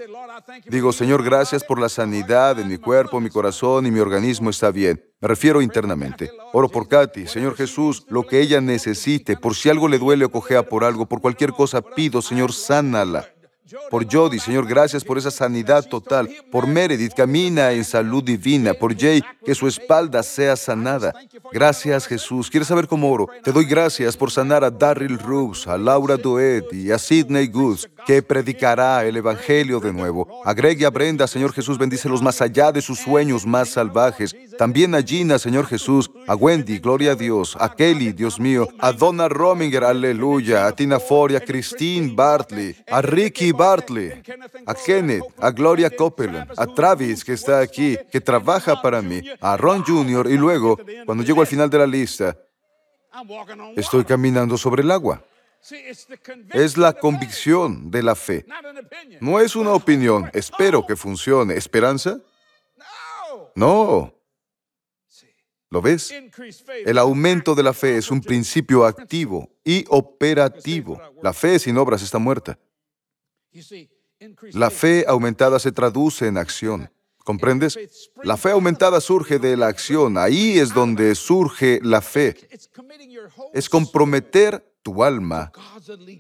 Digo, 0.68 0.92
Señor, 0.92 1.24
gracias 1.24 1.64
por 1.64 1.80
la 1.80 1.90
sanidad 1.90 2.56
de 2.56 2.66
mi 2.66 2.78
cuerpo, 2.78 3.20
mi 3.20 3.30
corazón 3.30 3.86
y 3.86 3.92
mi 3.92 4.00
organismo 4.00 4.50
está 4.50 4.72
bien. 4.72 5.04
Me 5.20 5.28
refiero 5.28 5.62
internamente. 5.62 6.32
Oro 6.54 6.70
por 6.70 6.88
Katy, 6.88 7.28
Señor 7.28 7.56
Jesús, 7.56 8.06
lo 8.10 8.26
que 8.26 8.40
ella 8.40 8.62
necesite, 8.62 9.36
por 9.36 9.56
si 9.56 9.70
algo 9.70 9.88
le 9.88 10.00
duele 10.00 10.26
o 10.26 10.32
cojea 10.32 10.64
por 10.64 10.84
algo, 10.84 11.06
por 11.06 11.22
cualquier 11.22 11.52
cosa 11.52 11.82
pido, 11.82 12.22
Señor, 12.22 12.54
sánala. 12.54 13.28
Por 13.90 14.12
Jody, 14.12 14.40
Señor, 14.40 14.68
gracias 14.68 15.04
por 15.04 15.18
esa 15.18 15.32
sanidad 15.32 15.86
total. 15.86 16.30
Por 16.52 16.68
Meredith, 16.68 17.14
camina 17.14 17.72
en 17.72 17.84
salud 17.84 18.24
divina. 18.24 18.74
Por 18.74 18.98
Jay, 18.98 19.22
que 19.46 19.56
su 19.56 19.68
espalda 19.68 20.24
sea 20.24 20.56
sanada. 20.56 21.14
Gracias, 21.52 22.08
Jesús. 22.08 22.50
¿Quieres 22.50 22.68
saber 22.68 22.88
cómo 22.88 23.12
oro? 23.12 23.28
Te 23.44 23.52
doy 23.52 23.66
gracias 23.66 24.16
por 24.18 24.32
sanar 24.32 24.64
a 24.64 24.72
Darryl 24.72 25.20
Rose, 25.20 25.70
a 25.70 25.78
Laura 25.78 26.18
Doet 26.18 26.74
y 26.74 26.92
a 26.92 26.98
Sidney 26.98 27.48
Goods, 27.48 27.90
que 28.06 28.22
predicará 28.22 29.06
el 29.06 29.18
Evangelio 29.18 29.80
de 29.80 29.94
nuevo. 29.94 30.42
A 30.46 30.54
Greg 30.54 30.82
y 30.82 30.86
a 30.86 30.90
Brenda, 30.90 31.28
Señor 31.28 31.54
Jesús, 31.54 31.78
bendícelos 31.78 32.22
más 32.22 32.42
allá 32.42 32.72
de 32.72 32.82
sus 32.82 33.00
sueños 33.00 33.46
más 33.46 33.70
salvajes. 33.70 34.36
También 34.58 34.96
a 34.96 35.02
Gina, 35.02 35.40
Señor 35.40 35.66
Jesús, 35.68 36.10
a 36.28 36.36
Wendy, 36.36 36.80
gloria 36.80 37.12
a 37.12 37.16
Dios, 37.16 37.56
a 37.60 37.74
Kelly, 37.74 38.12
Dios 38.12 38.40
mío, 38.40 38.68
a 38.80 38.92
Donna 38.92 39.30
Rominger, 39.30 39.84
aleluya, 39.84 40.68
a 40.68 40.72
Tina 40.74 41.00
Ford, 41.00 41.36
a 41.36 41.40
Christine 41.40 42.14
Bartley, 42.14 42.76
a 42.92 43.02
Ricky 43.02 43.52
Bartley, 43.60 44.24
a 44.66 44.74
Kenneth, 44.74 45.26
a 45.38 45.52
Gloria 45.52 45.90
Copeland, 45.90 46.50
a 46.56 46.66
Travis, 46.66 47.26
que 47.26 47.34
está 47.34 47.60
aquí, 47.60 47.98
que 48.10 48.22
trabaja 48.22 48.82
para 48.82 49.02
mí, 49.02 49.22
a 49.42 49.58
Ron 49.58 49.84
Jr., 49.84 50.32
y 50.32 50.38
luego, 50.38 50.80
cuando 51.06 51.26
llego 51.26 51.42
al 51.42 51.48
final 51.48 51.70
de 51.70 51.78
la 51.78 51.86
lista, 51.86 52.38
estoy 53.76 54.06
caminando 54.06 54.58
sobre 54.58 54.82
el 54.82 54.92
agua. 54.92 55.22
Es 56.54 56.78
la 56.78 56.94
convicción 56.94 57.92
de 57.92 58.02
la 58.02 58.16
fe. 58.16 58.46
No 59.20 59.42
es 59.42 59.58
una 59.58 59.74
opinión. 59.74 60.30
Espero 60.32 60.88
que 60.88 60.96
funcione. 60.96 61.56
¿Esperanza? 61.56 62.18
No. 63.56 64.14
¿Lo 65.70 65.82
ves? 65.82 66.14
El 66.86 66.98
aumento 66.98 67.56
de 67.56 67.64
la 67.64 67.74
fe 67.74 67.98
es 67.98 68.10
un 68.10 68.22
principio 68.22 68.86
activo 68.86 69.50
y 69.66 69.84
operativo. 69.90 70.98
La 71.22 71.34
fe 71.34 71.60
sin 71.60 71.78
obras 71.78 72.02
está 72.02 72.20
muerta. 72.20 72.58
La 74.54 74.70
fe 74.70 75.06
aumentada 75.08 75.60
se 75.60 75.72
traduce 75.72 76.28
en 76.28 76.38
acción. 76.38 76.92
¿Comprendes? 77.24 77.78
La 78.24 78.38
fe 78.38 78.52
aumentada 78.52 79.00
surge 79.02 79.40
de 79.40 79.56
la 79.56 79.68
acción. 79.68 80.18
Ahí 80.18 80.58
es 80.58 80.74
donde 80.74 81.14
surge 81.16 81.80
la 81.84 82.02
fe. 82.02 82.36
Es 83.54 83.70
comprometer 83.70 84.66
tu 84.82 85.04
alma 85.04 85.52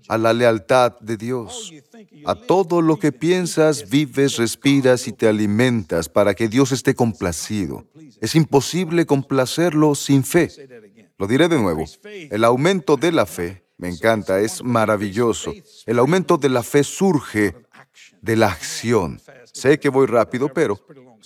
a 0.08 0.18
la 0.18 0.34
lealtad 0.34 1.00
de 1.00 1.18
Dios, 1.18 1.74
a 2.26 2.36
todo 2.36 2.82
lo 2.82 3.00
que 3.00 3.12
piensas, 3.12 3.90
vives, 3.90 4.38
respiras 4.38 5.08
y 5.08 5.14
te 5.14 5.28
alimentas 5.28 6.10
para 6.10 6.34
que 6.34 6.48
Dios 6.48 6.72
esté 6.72 6.94
complacido. 6.94 7.88
Es 8.22 8.36
imposible 8.36 9.06
complacerlo 9.06 9.96
sin 9.96 10.24
fe. 10.24 10.50
Lo 11.18 11.28
diré 11.28 11.48
de 11.48 11.58
nuevo. 11.58 11.86
El 12.04 12.44
aumento 12.44 12.98
de 12.98 13.12
la 13.12 13.26
fe, 13.26 13.64
me 13.80 13.88
encanta, 13.88 14.42
es 14.42 14.62
maravilloso. 14.62 15.54
El 15.86 16.00
aumento 16.00 16.38
de 16.38 16.50
la 16.50 16.64
fe 16.64 16.84
surge 16.84 17.56
de 18.22 18.36
la 18.36 18.48
acción. 18.48 19.20
Sé 19.52 19.80
que 19.80 19.90
voy 19.90 20.08
rápido, 20.08 20.50
pero 20.54 20.80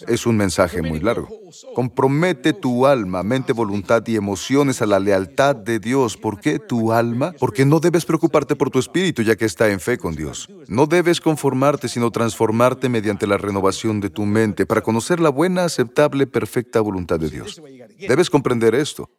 es 0.08 0.26
un 0.26 0.38
mensaje 0.38 0.82
muy 0.82 1.00
largo. 1.00 1.30
Compromete 1.76 2.54
tu 2.54 2.86
alma, 2.86 3.24
mente, 3.24 3.54
voluntad 3.54 4.06
y 4.08 4.16
emociones 4.16 4.82
a 4.82 4.86
la 4.86 5.00
lealtad 5.00 5.56
de 5.56 5.80
Dios. 5.80 6.18
¿Por 6.18 6.40
qué 6.40 6.60
tu 6.60 6.92
alma? 6.92 7.34
Porque 7.40 7.66
no 7.66 7.80
debes 7.80 8.06
preocuparte 8.06 8.56
por 8.56 8.70
tu 8.70 8.80
espíritu 8.80 9.22
ya 9.22 9.36
que 9.36 9.46
está 9.46 9.70
en 9.70 9.80
fe 9.80 9.98
con 9.98 10.16
Dios. 10.16 10.50
No 10.68 10.88
debes 10.88 11.22
conformarte, 11.22 11.88
sino 11.88 12.12
transformarte 12.12 12.90
mediante 12.90 13.28
la 13.28 13.38
renovación 13.38 14.00
de 14.00 14.10
tu 14.10 14.26
mente 14.26 14.66
para 14.66 14.82
conocer 14.82 15.20
la 15.20 15.30
buena, 15.30 15.66
aceptable, 15.66 16.28
perfecta 16.28 16.82
voluntad 16.82 17.20
de 17.20 17.30
Dios. 17.30 17.62
Debes 18.00 18.30
comprender 18.30 18.76
esto. 18.76 19.10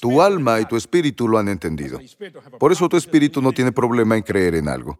Tu 0.00 0.22
alma 0.22 0.60
y 0.60 0.64
tu 0.64 0.76
espíritu 0.76 1.28
lo 1.28 1.38
han 1.38 1.48
entendido. 1.48 1.98
Por 2.58 2.72
eso 2.72 2.88
tu 2.88 2.96
espíritu 2.96 3.42
no 3.42 3.52
tiene 3.52 3.72
problema 3.72 4.16
en 4.16 4.22
creer 4.22 4.54
en 4.54 4.68
algo. 4.68 4.98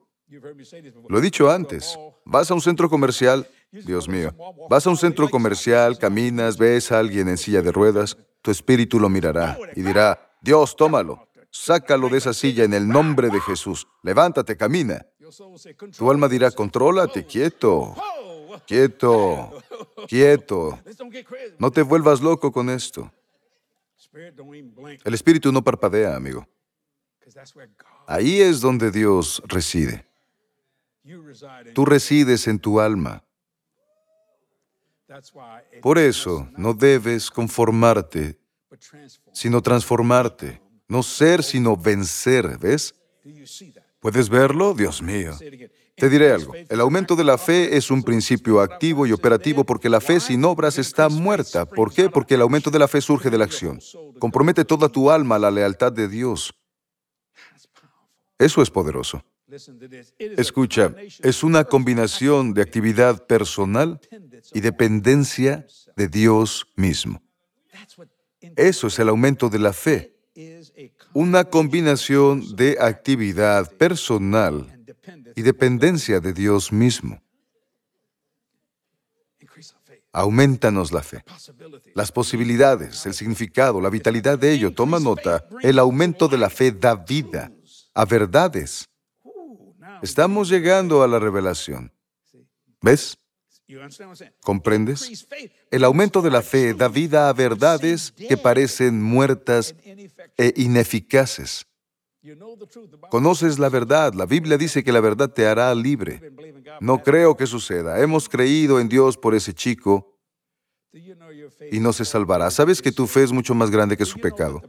Lo 1.09 1.19
he 1.19 1.23
dicho 1.23 1.51
antes. 1.51 1.99
Vas 2.25 2.51
a 2.51 2.55
un 2.55 2.61
centro 2.61 2.91
comercial 2.91 3.49
Dios 3.71 4.09
mío, 4.09 4.35
vas 4.71 4.87
a 4.87 4.91
un 4.91 4.97
centro 4.97 5.29
comercial, 5.29 5.99
caminas, 5.99 6.57
ves 6.57 6.91
a 6.91 6.99
alguien 6.99 7.29
en 7.29 7.37
silla 7.37 7.61
de 7.61 7.71
ruedas, 7.71 8.17
tu 8.41 8.51
espíritu 8.51 8.99
lo 8.99 9.11
mirará 9.11 9.59
y 9.77 9.83
dirá, 9.83 10.37
Dios, 10.41 10.75
tómalo, 10.75 11.29
sácalo 11.51 12.09
de 12.09 12.19
esa 12.19 12.33
silla 12.33 12.65
en 12.65 12.73
el 12.73 12.89
nombre 12.89 13.29
de 13.29 13.41
Jesús, 13.41 13.87
levántate, 14.03 14.57
camina. 14.57 15.05
Tu 15.97 16.11
alma 16.11 16.29
dirá, 16.29 16.51
contrólate, 16.51 17.27
quieto, 17.27 17.95
quieto, 18.67 19.63
quieto, 20.09 20.79
no 21.59 21.71
te 21.71 21.83
vuelvas 21.83 22.23
loco 22.23 22.51
con 22.51 22.71
esto. 22.71 23.13
El 25.05 25.13
espíritu 25.13 25.53
no 25.53 25.63
parpadea, 25.63 26.17
amigo. 26.17 26.49
Ahí 28.07 28.41
es 28.41 28.63
donde 28.63 28.91
Dios 28.91 29.43
reside. 29.47 30.08
Tú 31.75 31.85
resides 31.85 32.47
en 32.47 32.59
tu 32.59 32.81
alma. 32.81 33.25
Por 35.81 35.99
eso 35.99 36.49
no 36.57 36.75
debes 36.75 37.31
conformarte, 37.31 38.39
sino 39.33 39.63
transformarte. 39.63 40.61
No 40.87 41.03
ser, 41.03 41.43
sino 41.43 41.77
vencer, 41.77 42.59
¿ves? 42.59 42.95
¿Puedes 44.01 44.29
verlo? 44.29 44.75
Dios 44.75 45.03
mío. 45.03 45.33
Te 45.97 46.09
diré 46.09 46.33
algo. 46.33 46.55
El 46.55 46.81
aumento 46.81 47.17
de 47.17 47.25
la 47.25 47.37
fe 47.37 47.77
es 47.77 47.91
un 47.91 48.03
principio 48.03 48.61
activo 48.61 49.07
y 49.07 49.13
operativo 49.13 49.65
porque 49.65 49.89
la 49.89 50.01
fe 50.01 50.21
sin 50.21 50.45
obras 50.45 50.79
está 50.79 51.09
muerta. 51.09 51.67
¿Por 51.67 51.93
qué? 51.93 52.09
Porque 52.09 52.35
el 52.35 52.43
aumento 52.43 52.71
de 52.71 52.79
la 52.79 52.89
fe 52.89 53.01
surge 53.01 53.31
de 53.31 53.39
la 53.39 53.45
acción. 53.45 53.81
Compromete 54.19 54.65
toda 54.65 54.89
tu 54.89 55.11
alma 55.11 55.35
a 55.37 55.41
la 55.41 55.51
lealtad 55.51 55.93
de 55.93 56.09
Dios. 56.09 56.55
Eso 58.39 58.63
es 58.63 58.71
poderoso. 58.71 59.23
Escucha, 60.19 60.95
es 61.23 61.43
una 61.43 61.65
combinación 61.65 62.53
de 62.53 62.63
actividad 62.63 63.27
personal 63.27 63.99
y 64.53 64.61
dependencia 64.61 65.67
de 65.97 66.09
Dios 66.09 66.67
mismo. 66.77 67.23
Eso 68.57 68.87
es 68.89 68.99
el 68.99 69.09
aumento 69.09 69.49
de 69.49 69.59
la 69.59 69.73
fe. 69.73 70.15
Una 71.15 71.45
combinación 71.45 72.57
de 72.57 72.77
actividad 72.81 73.73
personal 73.77 74.67
y 75.35 75.43
dependencia 75.43 76.21
de 76.21 76.33
Dios 76.33 76.71
mismo. 76.71 77.21
Aumentanos 80.13 80.93
la 80.93 81.03
fe. 81.03 81.25
Las 81.95 82.13
posibilidades, 82.13 83.07
el 83.07 83.15
significado, 83.15 83.81
la 83.81 83.91
vitalidad 83.91 84.39
de 84.39 84.53
ello. 84.53 84.73
Toma 84.73 85.01
nota. 85.01 85.47
El 85.63 85.79
aumento 85.79 86.29
de 86.29 86.39
la 86.39 86.51
fe 86.51 86.73
da 86.73 86.95
vida 86.95 87.51
a 87.95 88.05
verdades. 88.05 88.89
Estamos 90.03 90.49
llegando 90.49 91.03
a 91.03 91.09
la 91.09 91.19
revelación. 91.19 91.93
¿Ves? 92.81 93.19
¿Comprendes? 94.43 95.27
El 95.71 95.85
aumento 95.85 96.23
de 96.23 96.31
la 96.31 96.43
fe 96.43 96.73
da 96.73 96.89
vida 96.89 97.29
a 97.29 97.33
verdades 97.33 98.13
que 98.13 98.37
parecen 98.37 99.03
muertas 99.03 99.75
e 100.37 100.55
ineficaces. 100.57 101.67
Conoces 103.11 103.59
la 103.59 103.69
verdad. 103.69 104.15
La 104.15 104.27
Biblia 104.27 104.57
dice 104.57 104.83
que 104.83 104.93
la 104.93 105.01
verdad 105.01 105.31
te 105.31 105.47
hará 105.47 105.75
libre. 105.75 106.33
No 106.81 107.03
creo 107.03 107.37
que 107.37 107.47
suceda. 107.47 108.01
Hemos 108.01 108.29
creído 108.29 108.81
en 108.81 108.89
Dios 108.89 109.17
por 109.17 109.35
ese 109.35 109.55
chico 109.55 110.19
y 111.71 111.81
no 111.81 111.93
se 111.93 112.05
salvará. 112.05 112.51
Sabes 112.51 112.81
que 112.81 112.93
tu 112.93 113.07
fe 113.07 113.23
es 113.23 113.33
mucho 113.33 113.55
más 113.55 113.71
grande 113.71 113.97
que 113.97 114.05
su 114.05 114.19
pecado. 114.19 114.63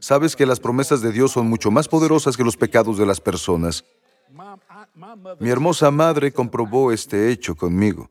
Sabes 0.00 0.36
que 0.36 0.46
las 0.46 0.60
promesas 0.60 1.00
de 1.00 1.12
Dios 1.12 1.32
son 1.32 1.48
mucho 1.48 1.70
más 1.70 1.88
poderosas 1.88 2.36
que 2.36 2.44
los 2.44 2.56
pecados 2.56 2.98
de 2.98 3.06
las 3.06 3.20
personas. 3.20 3.84
Mi 5.40 5.50
hermosa 5.50 5.90
madre 5.90 6.32
comprobó 6.32 6.90
este 6.90 7.30
hecho 7.30 7.54
conmigo. 7.54 8.10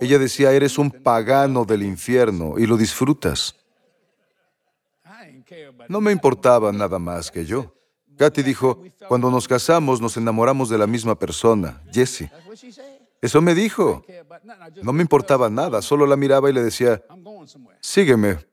Ella 0.00 0.18
decía, 0.18 0.52
eres 0.52 0.78
un 0.78 0.90
pagano 0.90 1.64
del 1.64 1.82
infierno 1.82 2.58
y 2.58 2.66
lo 2.66 2.76
disfrutas. 2.76 3.54
No 5.88 6.00
me 6.00 6.12
importaba 6.12 6.72
nada 6.72 6.98
más 6.98 7.30
que 7.30 7.44
yo. 7.44 7.74
Katy 8.16 8.42
dijo, 8.42 8.82
cuando 9.08 9.30
nos 9.30 9.46
casamos 9.46 10.00
nos 10.00 10.16
enamoramos 10.16 10.68
de 10.68 10.78
la 10.78 10.86
misma 10.86 11.18
persona, 11.18 11.82
Jesse. 11.92 12.30
Eso 13.22 13.40
me 13.40 13.54
dijo. 13.54 14.02
No 14.82 14.92
me 14.92 15.02
importaba 15.02 15.48
nada, 15.50 15.82
solo 15.82 16.06
la 16.06 16.16
miraba 16.16 16.50
y 16.50 16.52
le 16.52 16.62
decía, 16.62 17.02
sígueme. 17.80 18.49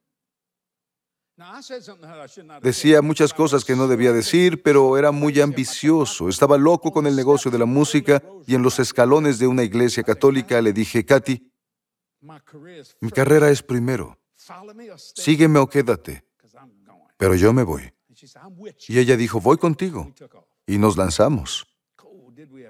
Decía 2.61 3.01
muchas 3.01 3.33
cosas 3.33 3.65
que 3.65 3.75
no 3.75 3.87
debía 3.87 4.11
decir, 4.11 4.61
pero 4.61 4.97
era 4.97 5.11
muy 5.11 5.39
ambicioso. 5.41 6.29
Estaba 6.29 6.57
loco 6.57 6.91
con 6.91 7.07
el 7.07 7.15
negocio 7.15 7.49
de 7.49 7.59
la 7.59 7.65
música 7.65 8.21
y 8.45 8.55
en 8.55 8.61
los 8.61 8.79
escalones 8.79 9.39
de 9.39 9.47
una 9.47 9.63
iglesia 9.63 10.03
católica 10.03 10.61
le 10.61 10.73
dije, 10.73 11.05
Katy, 11.05 11.51
mi 13.01 13.11
carrera 13.11 13.49
es 13.49 13.61
primero. 13.63 14.17
Sígueme 15.15 15.59
o 15.59 15.67
quédate. 15.67 16.25
Pero 17.17 17.35
yo 17.35 17.53
me 17.53 17.63
voy. 17.63 17.91
Y 18.87 18.99
ella 18.99 19.17
dijo, 19.17 19.39
voy 19.39 19.57
contigo. 19.57 20.13
Y 20.65 20.77
nos 20.77 20.97
lanzamos. 20.97 21.67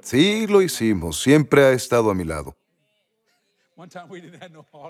Sí, 0.02 0.48
lo 0.48 0.62
hicimos. 0.62 1.22
Siempre 1.22 1.64
ha 1.64 1.72
estado 1.72 2.10
a 2.10 2.14
mi 2.16 2.24
lado. 2.24 2.56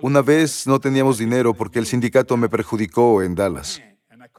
Una 0.02 0.22
vez 0.22 0.66
no 0.66 0.80
teníamos 0.80 1.18
dinero 1.18 1.54
porque 1.54 1.80
el 1.80 1.86
sindicato 1.86 2.38
me 2.38 2.50
perjudicó 2.50 3.22
en 3.22 3.36
Dallas. 3.36 3.82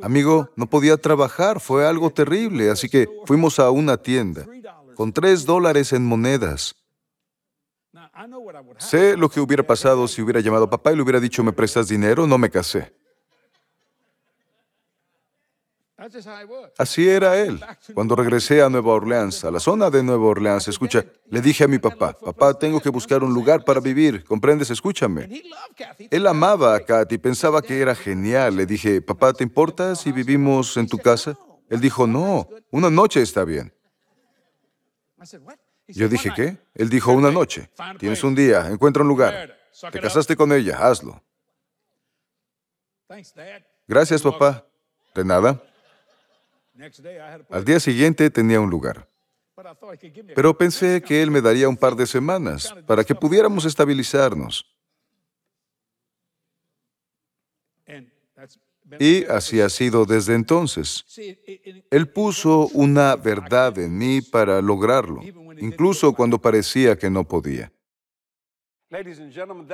Amigo, 0.00 0.50
no 0.56 0.68
podía 0.68 0.96
trabajar, 0.96 1.61
fue 1.61 1.87
algo 1.87 2.11
terrible, 2.11 2.70
así 2.70 2.88
que 2.88 3.08
fuimos 3.26 3.58
a 3.58 3.70
una 3.70 3.96
tienda 3.96 4.46
con 4.94 5.12
tres 5.12 5.44
dólares 5.44 5.92
en 5.92 6.04
monedas. 6.04 6.74
Sé 8.78 9.16
lo 9.16 9.28
que 9.28 9.40
hubiera 9.40 9.64
pasado 9.64 10.08
si 10.08 10.22
hubiera 10.22 10.40
llamado 10.40 10.64
a 10.64 10.70
papá 10.70 10.92
y 10.92 10.96
le 10.96 11.02
hubiera 11.02 11.20
dicho, 11.20 11.44
¿me 11.44 11.52
prestas 11.52 11.88
dinero? 11.88 12.26
No 12.26 12.37
me 12.37 12.50
casé. 12.50 12.92
Así 16.78 17.08
era 17.08 17.37
él. 17.37 17.61
Cuando 17.92 18.14
regresé 18.14 18.62
a 18.62 18.68
Nueva 18.68 18.92
Orleans, 18.92 19.44
a 19.44 19.50
la 19.50 19.58
zona 19.58 19.90
de 19.90 20.02
Nueva 20.02 20.26
Orleans, 20.26 20.68
escucha, 20.68 21.04
le 21.26 21.40
dije 21.40 21.64
a 21.64 21.68
mi 21.68 21.78
papá, 21.78 22.12
papá, 22.12 22.54
tengo 22.54 22.80
que 22.80 22.88
buscar 22.88 23.24
un 23.24 23.34
lugar 23.34 23.64
para 23.64 23.80
vivir, 23.80 24.22
¿comprendes? 24.24 24.70
Escúchame. 24.70 25.42
Él 26.11 26.26
amaba 26.28 26.76
a 26.76 26.80
Kat 26.80 27.11
y 27.12 27.18
pensaba 27.18 27.61
que 27.62 27.80
era 27.80 27.96
genial. 27.96 28.54
Le 28.54 28.64
dije, 28.64 29.02
papá, 29.02 29.32
¿te 29.32 29.42
importa 29.42 29.96
si 29.96 30.12
vivimos 30.12 30.76
en 30.76 30.87
tu 30.87 30.98
casa? 30.98 31.37
Él 31.68 31.80
dijo, 31.80 32.06
no, 32.06 32.48
una 32.70 32.90
noche 32.90 33.20
está 33.20 33.44
bien. 33.44 33.74
Yo 35.88 36.08
dije, 36.08 36.30
¿qué? 36.34 36.58
Él 36.74 36.88
dijo, 36.90 37.11
una 37.12 37.32
noche. 37.32 37.70
Tienes 37.98 38.22
un 38.22 38.37
día, 38.37 38.68
encuentra 38.68 39.02
un 39.02 39.08
lugar. 39.08 39.58
Te 39.90 40.00
casaste 40.00 40.37
con 40.37 40.52
ella, 40.52 40.78
hazlo. 40.78 41.20
Gracias, 43.88 44.22
papá. 44.22 44.64
De 45.14 45.24
nada. 45.24 45.61
Al 47.50 47.64
día 47.64 47.80
siguiente 47.80 48.30
tenía 48.30 48.60
un 48.60 48.70
lugar. 48.70 49.08
Pero 50.34 50.56
pensé 50.56 51.02
que 51.02 51.22
él 51.22 51.30
me 51.30 51.40
daría 51.40 51.68
un 51.68 51.76
par 51.76 51.96
de 51.96 52.06
semanas 52.06 52.72
para 52.86 53.02
que 53.02 53.14
pudiéramos 53.14 53.64
estabilizarnos. 53.64 54.64
Y 59.00 59.24
así 59.24 59.60
ha 59.60 59.68
sido 59.68 60.04
desde 60.04 60.34
entonces. 60.34 61.04
Él 61.90 62.08
puso 62.08 62.68
una 62.68 63.16
verdad 63.16 63.76
en 63.78 63.98
mí 63.98 64.22
para 64.22 64.62
lograrlo, 64.62 65.20
incluso 65.58 66.12
cuando 66.12 66.38
parecía 66.38 66.96
que 66.96 67.10
no 67.10 67.24
podía. 67.24 67.72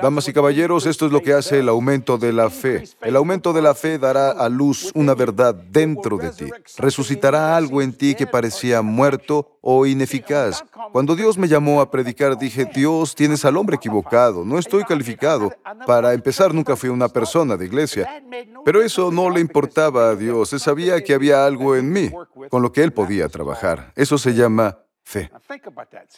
Damas 0.01 0.27
y 0.27 0.33
caballeros, 0.33 0.85
esto 0.85 1.05
es 1.05 1.11
lo 1.13 1.21
que 1.21 1.31
hace 1.31 1.59
el 1.59 1.69
aumento 1.69 2.17
de 2.17 2.33
la 2.33 2.49
fe. 2.49 2.83
El 3.01 3.15
aumento 3.15 3.53
de 3.53 3.61
la 3.61 3.73
fe 3.73 3.97
dará 3.97 4.31
a 4.31 4.49
luz 4.49 4.91
una 4.93 5.15
verdad 5.15 5.55
dentro 5.55 6.17
de 6.17 6.31
ti. 6.31 6.51
Resucitará 6.77 7.55
algo 7.55 7.81
en 7.81 7.93
ti 7.93 8.13
que 8.13 8.27
parecía 8.27 8.81
muerto 8.81 9.57
o 9.61 9.85
ineficaz. 9.85 10.65
Cuando 10.91 11.15
Dios 11.15 11.37
me 11.37 11.47
llamó 11.47 11.79
a 11.79 11.89
predicar, 11.89 12.37
dije, 12.37 12.65
Dios, 12.65 13.15
tienes 13.15 13.45
al 13.45 13.55
hombre 13.55 13.77
equivocado. 13.77 14.43
No 14.43 14.59
estoy 14.59 14.83
calificado. 14.83 15.49
Para 15.87 16.13
empezar, 16.13 16.53
nunca 16.53 16.75
fui 16.75 16.89
una 16.89 17.07
persona 17.07 17.55
de 17.55 17.67
iglesia. 17.67 18.21
Pero 18.65 18.81
eso 18.81 19.11
no 19.11 19.29
le 19.29 19.39
importaba 19.39 20.09
a 20.09 20.15
Dios. 20.15 20.51
Él 20.51 20.59
sabía 20.59 21.01
que 21.01 21.13
había 21.13 21.45
algo 21.45 21.77
en 21.77 21.89
mí 21.89 22.11
con 22.49 22.61
lo 22.61 22.73
que 22.73 22.83
él 22.83 22.91
podía 22.91 23.29
trabajar. 23.29 23.93
Eso 23.95 24.17
se 24.17 24.33
llama 24.33 24.77
fe. 25.05 25.29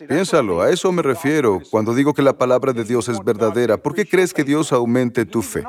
Piénsalo, 0.08 0.62
a 0.62 0.70
eso 0.70 0.92
me 0.92 1.02
refiero 1.02 1.62
cuando 1.70 1.94
digo 1.94 2.14
que 2.14 2.22
la 2.22 2.38
palabra 2.38 2.72
de 2.72 2.86
Dios 2.86 3.10
es 3.10 3.24
verdadera. 3.24 3.78
¿Por 3.78 3.94
qué 3.94 4.08
crees 4.08 4.34
que 4.34 4.44
Dios 4.44 4.72
aumente 4.72 5.26
tu 5.26 5.42
fe? 5.42 5.64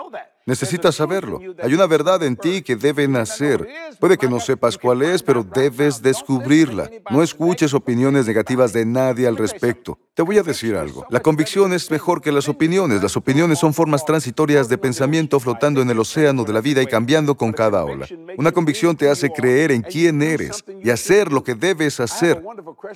Necesitas 0.49 0.95
saberlo. 0.95 1.41
Hay 1.63 1.75
una 1.75 1.87
verdad 1.87 2.23
en 2.23 2.35
ti 2.35 2.63
que 2.63 2.75
debe 2.75 3.07
nacer. 3.07 3.69
Puede 4.01 4.17
que 4.17 4.31
no 4.31 4.41
sepas 4.41 4.79
cuál 4.79 5.03
es, 5.03 5.23
pero 5.23 5.45
debes 5.45 6.01
descubrirla. 6.01 6.89
No 7.11 7.23
escuches 7.23 7.75
opiniones 7.75 8.27
negativas 8.27 8.73
de 8.73 8.87
nadie 8.87 9.27
al 9.27 9.37
respecto. 9.37 9.99
Te 10.15 10.23
voy 10.23 10.39
a 10.39 10.43
decir 10.43 10.75
algo. 10.75 11.07
La 11.11 11.21
convicción 11.21 11.75
es 11.75 11.91
mejor 11.91 12.23
que 12.23 12.33
las 12.33 12.49
opiniones. 12.49 13.03
Las 13.03 13.17
opiniones 13.17 13.59
son 13.59 13.75
formas 13.75 14.07
transitorias 14.07 14.71
de 14.71 14.79
pensamiento 14.79 15.39
flotando 15.39 15.83
en 15.83 15.91
el 15.91 15.99
océano 16.01 16.45
de 16.45 16.53
la 16.55 16.63
vida 16.63 16.83
y 16.83 16.87
cambiando 16.87 17.37
con 17.37 17.53
cada 17.53 17.85
ola. 17.85 18.07
Una 18.39 18.51
convicción 18.51 18.97
te 18.97 19.11
hace 19.11 19.31
creer 19.31 19.71
en 19.71 19.83
quién 19.83 20.23
eres 20.23 20.65
y 20.83 20.89
hacer 20.89 21.31
lo 21.31 21.45
que 21.45 21.55
debes 21.55 22.01
hacer. 22.01 22.43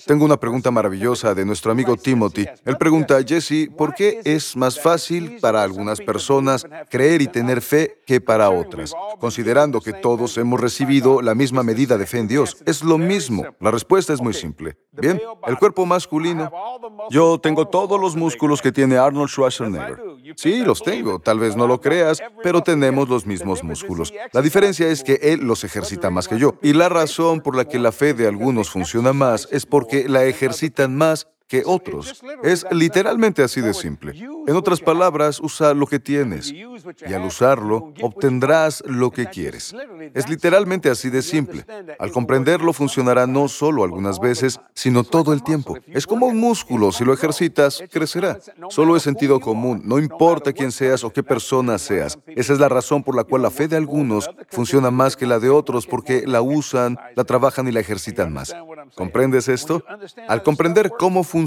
Tengo 0.06 0.24
una 0.24 0.38
pregunta 0.38 0.70
maravillosa 0.70 1.34
de 1.34 1.44
nuestro 1.44 1.70
amigo 1.70 1.96
Timothy. 1.96 2.46
Él 2.64 2.78
pregunta, 2.78 3.22
Jesse, 3.22 3.68
¿por 3.76 3.94
qué 3.94 4.20
es 4.24 4.56
más 4.56 4.80
fácil 4.80 5.36
para 5.40 5.62
algunas 5.62 6.00
personas 6.00 6.66
creer 6.90 7.20
y 7.22 7.26
tener 7.26 7.41
tener 7.42 7.60
fe 7.60 8.00
que 8.06 8.20
para 8.20 8.50
otras, 8.50 8.94
considerando 9.18 9.80
que 9.80 9.92
todos 9.92 10.38
hemos 10.38 10.60
recibido 10.60 11.20
la 11.20 11.34
misma 11.34 11.64
medida 11.64 11.98
de 11.98 12.06
fe 12.06 12.18
en 12.18 12.28
Dios. 12.28 12.56
Es 12.66 12.84
lo 12.84 12.98
mismo. 12.98 13.44
La 13.58 13.72
respuesta 13.72 14.12
es 14.12 14.20
muy 14.20 14.32
simple. 14.32 14.76
Bien, 14.92 15.20
el 15.44 15.58
cuerpo 15.58 15.84
masculino. 15.84 16.52
Yo 17.10 17.40
tengo 17.40 17.66
todos 17.66 18.00
los 18.00 18.14
músculos 18.14 18.62
que 18.62 18.70
tiene 18.70 18.96
Arnold 18.96 19.28
Schwarzenegger. 19.28 20.00
Sí, 20.36 20.60
los 20.60 20.84
tengo. 20.84 21.18
Tal 21.18 21.40
vez 21.40 21.56
no 21.56 21.66
lo 21.66 21.80
creas, 21.80 22.22
pero 22.44 22.62
tenemos 22.62 23.08
los 23.08 23.26
mismos 23.26 23.64
músculos. 23.64 24.14
La 24.32 24.40
diferencia 24.40 24.86
es 24.86 25.02
que 25.02 25.18
él 25.20 25.40
los 25.40 25.64
ejercita 25.64 26.10
más 26.10 26.28
que 26.28 26.38
yo. 26.38 26.54
Y 26.62 26.74
la 26.74 26.88
razón 26.88 27.40
por 27.40 27.56
la 27.56 27.64
que 27.64 27.80
la 27.80 27.90
fe 27.90 28.14
de 28.14 28.28
algunos 28.28 28.70
funciona 28.70 29.12
más 29.12 29.48
es 29.50 29.66
porque 29.66 30.08
la 30.08 30.24
ejercitan 30.24 30.96
más 30.96 31.26
otros. 31.66 32.22
Es 32.42 32.64
literalmente 32.70 33.42
así 33.42 33.60
de 33.60 33.74
simple. 33.74 34.12
En 34.46 34.56
otras 34.56 34.80
palabras, 34.80 35.40
usa 35.40 35.74
lo 35.74 35.86
que 35.86 35.98
tienes 35.98 36.50
y 36.50 37.14
al 37.14 37.24
usarlo 37.24 37.92
obtendrás 38.00 38.82
lo 38.86 39.10
que 39.10 39.26
quieres. 39.26 39.74
Es 40.14 40.28
literalmente 40.28 40.90
así 40.90 41.10
de 41.10 41.22
simple. 41.22 41.64
Al 41.98 42.10
comprenderlo 42.10 42.72
funcionará 42.72 43.26
no 43.26 43.48
solo 43.48 43.84
algunas 43.84 44.18
veces, 44.18 44.60
sino 44.74 45.04
todo 45.04 45.32
el 45.32 45.42
tiempo. 45.42 45.76
Es 45.86 46.06
como 46.06 46.26
un 46.26 46.38
músculo, 46.38 46.92
si 46.92 47.04
lo 47.04 47.12
ejercitas, 47.12 47.82
crecerá. 47.90 48.38
Solo 48.68 48.96
es 48.96 49.02
sentido 49.02 49.40
común, 49.40 49.82
no 49.84 49.98
importa 49.98 50.52
quién 50.52 50.72
seas 50.72 51.04
o 51.04 51.10
qué 51.10 51.22
persona 51.22 51.78
seas. 51.78 52.18
Esa 52.26 52.52
es 52.52 52.58
la 52.58 52.68
razón 52.68 53.02
por 53.02 53.14
la 53.14 53.24
cual 53.24 53.42
la 53.42 53.50
fe 53.50 53.68
de 53.68 53.76
algunos 53.76 54.30
funciona 54.48 54.90
más 54.90 55.16
que 55.16 55.26
la 55.26 55.38
de 55.38 55.50
otros, 55.50 55.86
porque 55.86 56.24
la 56.26 56.42
usan, 56.42 56.98
la 57.14 57.24
trabajan 57.24 57.68
y 57.68 57.72
la 57.72 57.80
ejercitan 57.80 58.32
más. 58.32 58.54
¿Comprendes 58.94 59.48
esto? 59.48 59.84
Al 60.28 60.42
comprender 60.42 60.92
cómo 60.98 61.24
funciona, 61.24 61.41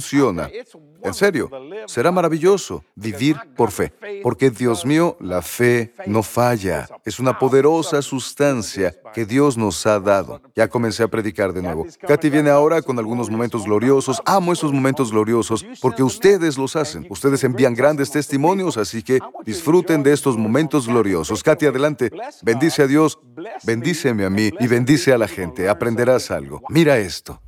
en 1.03 1.13
serio, 1.13 1.49
será 1.85 2.11
maravilloso 2.11 2.83
vivir 2.95 3.37
por 3.55 3.71
fe, 3.71 3.93
porque 4.23 4.49
Dios 4.49 4.85
mío, 4.85 5.17
la 5.19 5.41
fe 5.41 5.93
no 6.07 6.23
falla. 6.23 6.87
Es 7.03 7.19
una 7.19 7.37
poderosa 7.37 8.01
sustancia 8.01 8.95
que 9.13 9.25
Dios 9.25 9.57
nos 9.57 9.85
ha 9.85 9.99
dado. 9.99 10.41
Ya 10.55 10.67
comencé 10.67 11.03
a 11.03 11.07
predicar 11.07 11.53
de 11.53 11.61
nuevo. 11.61 11.85
Katy 12.07 12.29
viene 12.29 12.49
ahora 12.49 12.81
con 12.81 12.97
algunos 12.97 13.29
momentos 13.29 13.65
gloriosos. 13.65 14.21
Amo 14.25 14.53
esos 14.53 14.73
momentos 14.73 15.11
gloriosos 15.11 15.65
porque 15.81 16.03
ustedes 16.03 16.57
los 16.57 16.75
hacen. 16.75 17.05
Ustedes 17.09 17.43
envían 17.43 17.75
grandes 17.75 18.09
testimonios, 18.11 18.77
así 18.77 19.03
que 19.03 19.19
disfruten 19.45 20.03
de 20.03 20.13
estos 20.13 20.37
momentos 20.37 20.87
gloriosos. 20.87 21.43
Katy, 21.43 21.67
adelante. 21.67 22.11
Bendice 22.41 22.83
a 22.83 22.87
Dios, 22.87 23.19
bendíceme 23.63 24.25
a 24.25 24.29
mí 24.29 24.49
y 24.59 24.67
bendice 24.67 25.13
a 25.13 25.17
la 25.17 25.27
gente. 25.27 25.69
Aprenderás 25.69 26.31
algo. 26.31 26.61
Mira 26.69 26.97
esto. 26.97 27.39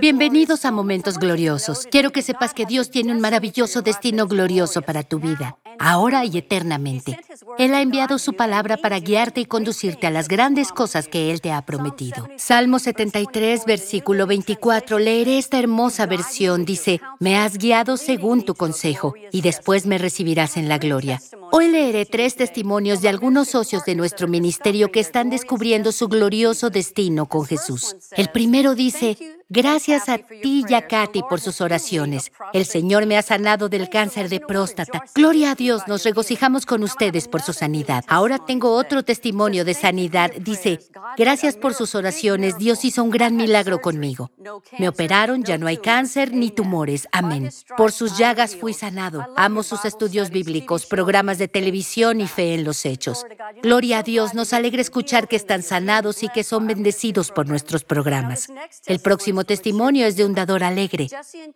Bienvenidos 0.00 0.64
a 0.64 0.70
Momentos 0.70 1.18
Gloriosos. 1.18 1.88
Quiero 1.90 2.12
que 2.12 2.22
sepas 2.22 2.54
que 2.54 2.66
Dios 2.66 2.88
tiene 2.88 3.10
un 3.10 3.20
maravilloso 3.20 3.82
destino 3.82 4.28
glorioso 4.28 4.80
para 4.80 5.02
tu 5.02 5.18
vida, 5.18 5.58
ahora 5.78 6.24
y 6.24 6.38
eternamente. 6.38 7.18
Él 7.58 7.74
ha 7.74 7.82
enviado 7.82 8.18
su 8.18 8.34
palabra 8.34 8.76
para 8.76 9.00
guiarte 9.00 9.40
y 9.40 9.46
conducirte 9.46 10.06
a 10.06 10.10
las 10.10 10.28
grandes 10.28 10.72
cosas 10.72 11.08
que 11.08 11.30
Él 11.30 11.40
te 11.40 11.52
ha 11.52 11.62
prometido. 11.62 12.28
Salmo 12.36 12.78
73, 12.78 13.64
versículo 13.66 14.26
24. 14.26 14.98
Leeré 14.98 15.38
esta 15.38 15.58
hermosa 15.58 16.06
versión. 16.06 16.64
Dice, 16.64 17.00
me 17.18 17.36
has 17.36 17.58
guiado 17.58 17.96
según 17.96 18.44
tu 18.44 18.54
consejo 18.54 19.14
y 19.32 19.40
después 19.40 19.86
me 19.86 19.98
recibirás 19.98 20.56
en 20.56 20.68
la 20.68 20.78
gloria. 20.78 21.20
Hoy 21.50 21.68
leeré 21.68 22.04
tres 22.06 22.36
testimonios 22.36 23.00
de 23.00 23.08
algunos 23.08 23.48
socios 23.48 23.84
de 23.84 23.94
nuestro 23.94 24.28
ministerio 24.28 24.92
que 24.92 25.00
están 25.00 25.30
descubriendo 25.30 25.92
su 25.92 26.08
glorioso 26.08 26.70
destino 26.70 27.26
con 27.26 27.44
Jesús. 27.44 27.96
El 28.16 28.28
primero 28.28 28.74
dice, 28.74 29.16
Gracias 29.50 30.10
a 30.10 30.18
ti 30.18 30.62
y 30.68 30.74
a 30.74 30.86
Katy 30.86 31.22
por 31.22 31.40
sus 31.40 31.62
oraciones. 31.62 32.32
El 32.52 32.66
Señor 32.66 33.06
me 33.06 33.16
ha 33.16 33.22
sanado 33.22 33.70
del 33.70 33.88
cáncer 33.88 34.28
de 34.28 34.40
próstata. 34.40 35.04
Gloria 35.14 35.52
a 35.52 35.54
Dios, 35.54 35.67
nos 35.86 36.04
regocijamos 36.04 36.66
con 36.66 36.82
ustedes 36.82 37.28
por 37.28 37.42
su 37.42 37.52
sanidad. 37.52 38.04
Ahora 38.08 38.38
tengo 38.38 38.72
otro 38.72 39.02
testimonio 39.02 39.64
de 39.64 39.74
sanidad. 39.74 40.30
Dice, 40.40 40.80
gracias 41.16 41.56
por 41.56 41.74
sus 41.74 41.94
oraciones, 41.94 42.56
Dios 42.58 42.84
hizo 42.84 43.02
un 43.02 43.10
gran 43.10 43.36
milagro 43.36 43.80
conmigo. 43.80 44.30
Me 44.78 44.88
operaron, 44.88 45.44
ya 45.44 45.58
no 45.58 45.66
hay 45.66 45.76
cáncer 45.76 46.32
ni 46.32 46.50
tumores. 46.50 47.08
Amén. 47.12 47.50
Por 47.76 47.92
sus 47.92 48.16
llagas 48.16 48.56
fui 48.56 48.72
sanado. 48.72 49.26
Amo 49.36 49.62
sus 49.62 49.84
estudios 49.84 50.30
bíblicos, 50.30 50.86
programas 50.86 51.38
de 51.38 51.48
televisión 51.48 52.20
y 52.20 52.26
fe 52.26 52.54
en 52.54 52.64
los 52.64 52.86
hechos. 52.86 53.24
Gloria 53.62 53.98
a 53.98 54.02
Dios, 54.02 54.34
nos 54.34 54.52
alegra 54.52 54.80
escuchar 54.80 55.28
que 55.28 55.36
están 55.36 55.62
sanados 55.62 56.22
y 56.22 56.28
que 56.28 56.44
son 56.44 56.66
bendecidos 56.66 57.30
por 57.30 57.46
nuestros 57.46 57.84
programas. 57.84 58.48
El 58.86 59.00
próximo 59.00 59.44
testimonio 59.44 60.06
es 60.06 60.16
de 60.16 60.24
un 60.24 60.34
dador 60.34 60.64
alegre. 60.64 61.08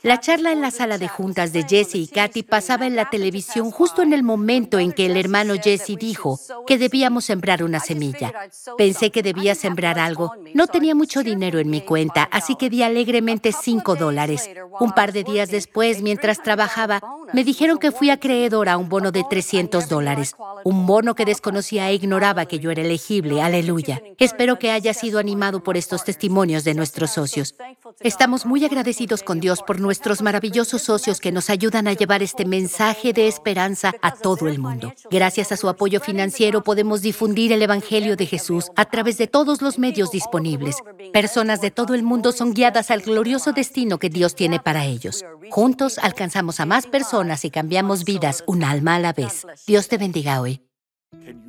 La 0.03 0.21
charla 0.21 0.53
en 0.53 0.61
la 0.61 0.71
sala 0.71 0.99
de 0.99 1.09
juntas 1.09 1.53
de 1.53 1.65
Jesse 1.65 1.97
y 1.97 2.09
Katy 2.09 2.43
pasaba 2.43 2.87
en 2.87 2.97
la 2.97 3.11
televisión 3.11 3.71
justo 3.71 4.02
en 4.03 4.13
el 4.13 4.23
momento 4.23 4.79
en 4.79 4.93
que 4.93 5.07
el 5.07 5.17
hermano 5.17 5.55
Jesse 5.63 5.97
dijo 5.99 6.39
que 6.67 6.79
debíamos 6.79 7.25
sembrar 7.25 7.63
una 7.63 7.81
semilla. 7.81 8.33
Pensé 8.77 9.11
que 9.11 9.23
debía 9.23 9.55
sembrar 9.55 9.99
algo. 9.99 10.33
No 10.55 10.67
tenía 10.67 10.95
mucho 10.95 11.23
dinero 11.23 11.59
en 11.59 11.71
mi 11.71 11.81
cuenta, 11.81 12.25
así 12.31 12.57
que 12.57 12.71
di 12.71 12.83
alegremente 12.83 13.53
cinco 13.53 13.97
dólares. 13.97 14.49
Un 14.81 14.93
par 14.93 15.13
de 15.13 15.25
días 15.25 15.51
después, 15.51 16.03
mientras 16.03 16.43
trabajaba, 16.43 17.01
me 17.33 17.45
dijeron 17.45 17.79
que 17.79 17.93
fui 17.93 18.11
acreedor 18.11 18.69
a 18.69 18.77
un 18.77 18.89
bono 18.89 19.13
de 19.13 19.25
300 19.29 19.89
dólares, 19.89 20.35
un 20.65 20.87
bono 20.87 21.15
que 21.15 21.25
desconocía 21.25 21.89
e 21.89 21.95
ignoraba 21.95 22.47
que 22.47 22.59
yo 22.59 22.71
era 22.71 22.83
elegible. 22.83 23.43
Aleluya. 23.43 24.03
Espero 24.19 24.59
que 24.59 24.71
haya 24.71 24.93
sido 24.95 25.19
animado 25.19 25.63
por 25.63 25.77
estos 25.77 26.05
testimonios 26.05 26.65
de 26.65 26.75
nuestros 26.75 27.13
socios. 27.13 27.55
Estamos 28.01 28.47
muy 28.47 28.65
agradecidos 28.65 29.23
con 29.23 29.41
Dios 29.41 29.63
por 29.63 29.81
nuestros 29.81 30.23
maravillosos 30.23 30.83
socios 30.83 31.21
que 31.21 31.33
nos 31.33 31.51
ayudan 31.51 31.89
a 31.89 31.93
llevar 31.93 32.23
este 32.23 32.45
mensaje 32.45 33.13
de 33.13 33.29
esperanza 33.29 33.92
a 34.01 34.13
todo 34.13 34.49
el 34.49 34.59
mundo. 34.59 34.93
Gracias 35.11 35.53
a 35.53 35.57
su 35.57 35.69
apoyo 35.69 36.01
financiero 36.01 36.63
podemos 36.63 37.03
difundir 37.03 37.53
el 37.53 37.63
Evangelio 37.63 38.17
de 38.17 38.27
Jesús 38.27 38.71
a 38.77 38.85
través 38.87 39.19
de 39.19 39.27
todos 39.27 39.63
los 39.63 39.79
medios 39.79 40.11
disponibles. 40.11 40.77
Personas 41.13 41.61
de 41.61 41.71
todo 41.71 41.95
el 41.95 42.03
mundo 42.03 42.33
son 42.33 42.55
guiadas 42.55 42.91
al 42.91 43.03
glorioso 43.03 43.53
destino 43.53 43.99
que 43.99 44.09
Dios 44.09 44.35
tiene 44.35 44.61
para 44.61 44.85
ellos. 44.85 45.25
Juntos 45.51 45.99
alcanzamos 45.99 46.61
a 46.61 46.67
más 46.67 46.87
personas 46.87 47.45
y 47.45 47.51
cambiamos 47.51 48.05
vidas 48.05 48.45
un 48.47 48.65
alma 48.65 48.97
a 48.97 49.01
la 49.01 49.13
vez. 49.13 49.47
Dios 49.67 49.89
te 49.89 49.99
bendiga 49.99 50.41
hoy. 50.41 50.61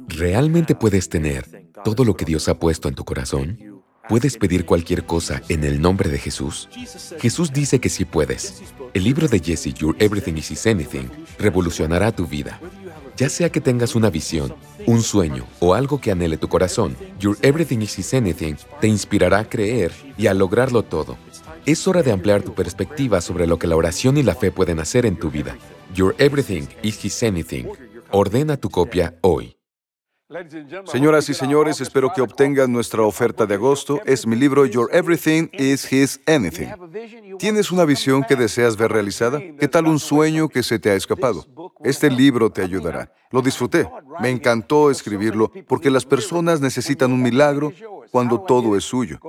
¿Realmente 0.08 0.76
puedes 0.76 1.10
tener 1.10 1.46
todo 1.84 2.04
lo 2.04 2.16
que 2.16 2.26
Dios 2.26 2.48
ha 2.50 2.60
puesto 2.60 2.88
en 2.88 2.96
tu 2.96 3.06
corazón? 3.06 3.73
¿Puedes 4.10 4.38
pedir 4.38 4.66
cualquier 4.66 5.06
cosa 5.06 5.42
en 5.48 5.64
el 5.64 5.82
nombre 5.82 6.10
de 6.10 6.18
Jesús? 6.18 6.68
Jesús 7.20 7.54
dice 7.54 7.80
que 7.80 7.88
sí 7.88 8.04
puedes. 8.04 8.62
El 8.94 9.06
libro 9.06 9.30
de 9.30 9.40
Jesse, 9.40 9.74
Your 9.74 9.96
Everything 9.98 10.34
is 10.36 10.68
Anything, 10.68 11.08
revolucionará 11.40 12.12
tu 12.12 12.28
vida. 12.28 12.60
Ya 13.16 13.30
sea 13.30 13.50
que 13.50 13.62
tengas 13.62 13.96
una 13.96 14.10
visión, 14.10 14.54
un 14.86 15.04
sueño 15.04 15.48
o 15.60 15.74
algo 15.74 16.02
que 16.02 16.12
anhele 16.12 16.36
tu 16.36 16.50
corazón, 16.50 16.98
Your 17.18 17.38
Everything 17.42 17.80
is 17.80 18.14
Anything 18.14 18.56
te 18.82 18.88
inspirará 18.88 19.40
a 19.40 19.50
creer 19.50 19.94
y 20.18 20.28
a 20.28 20.34
lograrlo 20.34 20.84
todo. 20.84 21.18
Es 21.66 21.88
hora 21.88 22.04
de 22.04 22.12
ampliar 22.12 22.44
tu 22.44 22.54
perspectiva 22.54 23.22
sobre 23.22 23.48
lo 23.48 23.58
que 23.58 23.68
la 23.68 23.78
oración 23.78 24.18
y 24.18 24.24
la 24.24 24.36
fe 24.36 24.52
pueden 24.52 24.80
hacer 24.80 25.06
en 25.06 25.18
tu 25.18 25.32
vida. 25.32 25.58
Your 25.96 26.14
Everything 26.18 26.68
is 26.82 27.24
Anything. 27.24 27.68
Ordena 28.12 28.58
tu 28.58 28.70
copia 28.70 29.16
hoy. 29.22 29.56
Señoras 30.86 31.28
y 31.30 31.34
señores, 31.34 31.82
espero 31.82 32.12
que 32.14 32.22
obtengan 32.22 32.72
nuestra 32.72 33.04
oferta 33.04 33.46
de 33.46 33.56
agosto. 33.56 34.00
Es 34.06 34.26
mi 34.26 34.36
libro 34.36 34.66
Your 34.66 34.90
Everything 34.94 35.50
is 35.52 35.92
His 35.92 36.22
Anything. 36.26 36.70
¿Tienes 37.38 37.72
una 37.72 37.84
visión 37.84 38.24
que 38.24 38.36
deseas 38.36 38.78
ver 38.78 38.92
realizada? 38.92 39.40
¿Qué 39.60 39.68
tal 39.68 39.86
un 39.88 40.00
sueño 40.00 40.48
que 40.48 40.64
se 40.64 40.80
te 40.80 40.90
ha 40.90 40.96
escapado? 40.96 41.46
Este 41.84 42.10
libro 42.10 42.50
te 42.50 42.64
ayudará. 42.64 43.12
Lo 43.32 43.42
disfruté. 43.42 43.88
Me 44.22 44.30
encantó 44.30 44.90
escribirlo 44.90 45.52
porque 45.68 45.90
las 45.92 46.06
personas 46.06 46.62
necesitan 46.62 47.12
un 47.12 47.22
milagro 47.22 47.74
cuando 48.14 48.40
todo 48.42 48.78
es 48.78 48.84
suyo. 48.84 49.20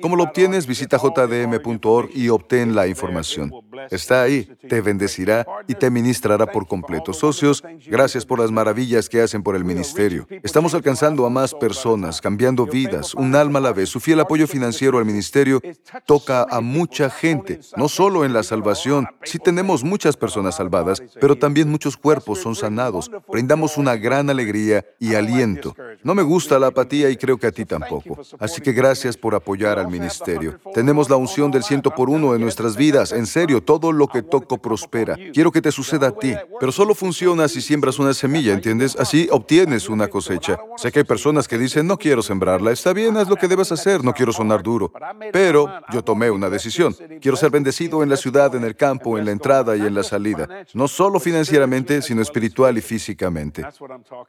¿Cómo 0.00 0.14
lo 0.14 0.22
obtienes? 0.22 0.64
Visita 0.64 0.96
jdm.org 0.96 2.10
y 2.14 2.28
obtén 2.28 2.72
la 2.72 2.86
información. 2.86 3.52
Está 3.90 4.22
ahí, 4.22 4.48
te 4.68 4.80
bendecirá 4.80 5.44
y 5.66 5.74
te 5.74 5.90
ministrará 5.90 6.46
por 6.46 6.68
completo. 6.68 7.12
Socios, 7.12 7.64
gracias 7.88 8.24
por 8.24 8.38
las 8.38 8.52
maravillas 8.52 9.08
que 9.08 9.20
hacen 9.20 9.42
por 9.42 9.56
el 9.56 9.64
ministerio. 9.64 10.28
Estamos 10.44 10.72
alcanzando 10.74 11.26
a 11.26 11.30
más 11.30 11.52
personas, 11.52 12.20
cambiando 12.20 12.64
vidas, 12.64 13.12
un 13.12 13.34
alma 13.34 13.58
a 13.58 13.62
la 13.62 13.72
vez. 13.72 13.88
Su 13.88 13.98
fiel 13.98 14.20
apoyo 14.20 14.46
financiero 14.46 14.98
al 14.98 15.04
ministerio 15.04 15.60
toca 16.06 16.46
a 16.48 16.60
mucha 16.60 17.10
gente, 17.10 17.58
no 17.76 17.88
solo 17.88 18.24
en 18.24 18.32
la 18.32 18.44
salvación. 18.44 19.08
Sí 19.24 19.40
tenemos 19.40 19.82
muchas 19.82 20.16
personas 20.16 20.54
salvadas, 20.54 21.02
pero 21.20 21.34
también 21.34 21.68
muchos 21.68 21.96
cuerpos 21.96 22.38
son 22.38 22.54
sanados. 22.54 23.10
Brindamos 23.26 23.76
una 23.78 23.96
gran 23.96 24.30
alegría 24.30 24.84
y 25.00 25.16
aliento. 25.16 25.74
No 26.04 26.14
me 26.14 26.22
gusta 26.22 26.60
la 26.60 26.68
apatía 26.68 27.10
y 27.10 27.16
creo 27.16 27.36
que 27.36 27.48
a 27.48 27.52
ti 27.52 27.64
tampoco. 27.64 28.27
Así 28.38 28.60
que 28.60 28.72
gracias 28.72 29.16
por 29.16 29.34
apoyar 29.34 29.78
al 29.78 29.88
ministerio. 29.88 30.58
Tenemos 30.74 31.08
la 31.08 31.16
unción 31.16 31.50
del 31.50 31.62
ciento 31.62 31.90
por 31.90 32.10
uno 32.10 32.34
en 32.34 32.40
nuestras 32.40 32.76
vidas. 32.76 33.12
En 33.12 33.26
serio, 33.26 33.62
todo 33.62 33.92
lo 33.92 34.08
que 34.08 34.22
toco 34.22 34.58
prospera. 34.58 35.16
Quiero 35.32 35.50
que 35.52 35.62
te 35.62 35.72
suceda 35.72 36.08
a 36.08 36.12
ti, 36.12 36.34
pero 36.60 36.72
solo 36.72 36.94
funciona 36.94 37.48
si 37.48 37.60
siembras 37.60 37.98
una 37.98 38.14
semilla, 38.14 38.52
¿entiendes? 38.52 38.96
Así 38.96 39.28
obtienes 39.30 39.88
una 39.88 40.08
cosecha. 40.08 40.58
Sé 40.76 40.92
que 40.92 41.00
hay 41.00 41.04
personas 41.04 41.48
que 41.48 41.58
dicen, 41.58 41.86
no 41.86 41.98
quiero 41.98 42.22
sembrarla. 42.22 42.72
Está 42.72 42.92
bien, 42.92 43.16
haz 43.16 43.28
lo 43.28 43.36
que 43.36 43.48
debas 43.48 43.72
hacer, 43.72 44.04
no 44.04 44.12
quiero 44.12 44.32
sonar 44.32 44.62
duro. 44.62 44.92
Pero 45.32 45.72
yo 45.92 46.02
tomé 46.02 46.30
una 46.30 46.50
decisión. 46.50 46.94
Quiero 47.20 47.36
ser 47.36 47.50
bendecido 47.50 48.02
en 48.02 48.08
la 48.08 48.16
ciudad, 48.16 48.54
en 48.54 48.64
el 48.64 48.76
campo, 48.76 49.18
en 49.18 49.24
la 49.24 49.32
entrada 49.32 49.76
y 49.76 49.80
en 49.80 49.94
la 49.94 50.02
salida. 50.02 50.48
No 50.74 50.88
solo 50.88 51.20
financieramente, 51.20 52.02
sino 52.02 52.22
espiritual 52.22 52.76
y 52.78 52.80
físicamente. 52.80 53.64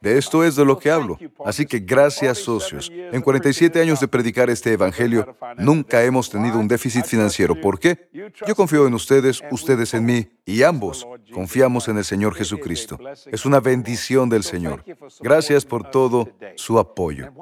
De 0.00 0.18
esto 0.18 0.44
es 0.44 0.56
de 0.56 0.64
lo 0.64 0.78
que 0.78 0.90
hablo. 0.90 1.18
Así 1.44 1.66
que 1.66 1.80
gracias, 1.80 2.38
socios. 2.38 2.90
En 2.92 3.20
47 3.20 3.80
de 3.98 4.06
predicar 4.06 4.50
este 4.50 4.74
Evangelio, 4.74 5.36
nunca 5.58 6.04
hemos 6.04 6.30
tenido 6.30 6.58
un 6.58 6.68
déficit 6.68 7.04
financiero. 7.04 7.60
¿Por 7.60 7.80
qué? 7.80 8.08
Yo 8.46 8.54
confío 8.54 8.86
en 8.86 8.94
ustedes, 8.94 9.42
ustedes 9.50 9.94
en 9.94 10.04
mí, 10.04 10.28
y 10.44 10.62
ambos 10.62 11.06
Confiamos 11.32 11.88
en 11.88 11.98
el 11.98 12.04
Señor 12.04 12.34
Jesucristo. 12.34 12.98
Es 13.26 13.44
una 13.44 13.60
bendición 13.60 14.28
del 14.28 14.42
Señor. 14.42 14.84
Gracias 15.20 15.64
por 15.64 15.90
todo 15.90 16.28
su 16.56 16.78
apoyo. 16.78 17.32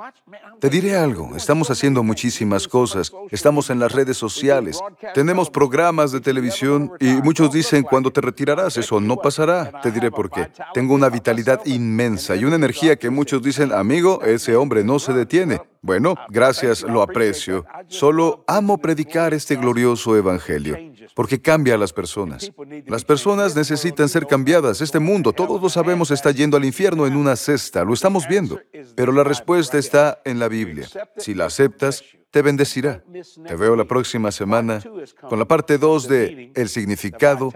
Te 0.60 0.68
diré 0.68 0.96
algo, 0.96 1.36
estamos 1.36 1.70
haciendo 1.70 2.02
muchísimas 2.02 2.66
cosas. 2.68 3.12
Estamos 3.30 3.70
en 3.70 3.78
las 3.78 3.92
redes 3.92 4.16
sociales, 4.16 4.80
tenemos 5.14 5.50
programas 5.50 6.12
de 6.12 6.20
televisión 6.20 6.92
y 7.00 7.06
muchos 7.22 7.52
dicen, 7.52 7.82
cuando 7.82 8.10
te 8.10 8.20
retirarás, 8.20 8.76
eso 8.76 9.00
no 9.00 9.16
pasará. 9.16 9.80
Te 9.80 9.90
diré 9.90 10.10
por 10.10 10.30
qué. 10.30 10.50
Tengo 10.74 10.94
una 10.94 11.08
vitalidad 11.08 11.64
inmensa 11.66 12.36
y 12.36 12.44
una 12.44 12.56
energía 12.56 12.96
que 12.96 13.10
muchos 13.10 13.42
dicen, 13.42 13.72
amigo, 13.72 14.22
ese 14.22 14.56
hombre 14.56 14.84
no 14.84 14.98
se 14.98 15.12
detiene. 15.12 15.60
Bueno, 15.80 16.16
gracias, 16.28 16.82
lo 16.82 17.02
aprecio. 17.02 17.64
Solo 17.86 18.44
amo 18.46 18.78
predicar 18.78 19.32
este 19.32 19.56
glorioso 19.56 20.16
evangelio, 20.16 20.76
porque 21.14 21.40
cambia 21.40 21.74
a 21.74 21.78
las 21.78 21.92
personas. 21.92 22.50
Las 22.86 23.04
personas 23.04 23.54
necesitan 23.56 24.08
ser 24.08 24.26
cambiadas. 24.26 24.80
Este 24.80 24.98
mundo, 24.98 25.32
todos 25.32 25.60
lo 25.60 25.68
sabemos, 25.68 26.10
está 26.10 26.30
yendo 26.30 26.56
al 26.56 26.64
infierno 26.64 27.06
en 27.06 27.16
una 27.16 27.36
cesta, 27.36 27.84
lo 27.84 27.94
estamos 27.94 28.26
viendo. 28.28 28.60
Pero 28.94 29.12
la 29.12 29.24
respuesta 29.24 29.78
está 29.78 30.20
en 30.24 30.38
la 30.38 30.48
Biblia. 30.48 30.88
Si 31.16 31.34
la 31.34 31.46
aceptas, 31.46 32.02
te 32.30 32.42
bendecirá. 32.42 33.02
Te 33.46 33.56
veo 33.56 33.76
la 33.76 33.84
próxima 33.84 34.30
semana 34.30 34.82
con 35.28 35.38
la 35.38 35.46
parte 35.46 35.78
2 35.78 36.08
de 36.08 36.52
el 36.54 36.68
significado, 36.68 37.52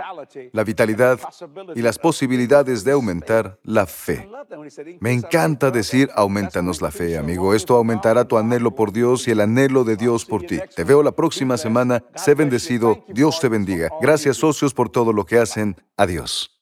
la 0.52 0.64
vitalidad 0.64 1.20
y 1.74 1.82
las 1.82 1.98
posibilidades 1.98 2.84
de 2.84 2.92
aumentar 2.92 3.58
la 3.62 3.86
fe. 3.86 4.28
Me 5.00 5.12
encanta 5.12 5.70
decir, 5.70 6.10
aumentanos 6.14 6.80
la 6.80 6.90
fe, 6.90 7.18
amigo. 7.18 7.54
Esto 7.54 7.76
aumentará 7.76 8.26
tu 8.26 8.38
anhelo 8.38 8.74
por 8.74 8.92
Dios 8.92 9.28
y 9.28 9.32
el 9.32 9.40
anhelo 9.40 9.84
de 9.84 9.96
Dios 9.96 10.24
por 10.24 10.42
ti. 10.44 10.58
Te 10.74 10.84
veo 10.84 11.02
la 11.02 11.12
próxima 11.12 11.56
semana. 11.56 12.04
Sé 12.14 12.34
bendecido. 12.34 13.04
Dios 13.08 13.40
te 13.40 13.48
bendiga. 13.48 13.90
Gracias, 14.00 14.38
socios, 14.38 14.74
por 14.74 14.88
todo 14.88 15.12
lo 15.12 15.24
que 15.24 15.38
hacen. 15.38 15.76
Adiós. 15.96 16.61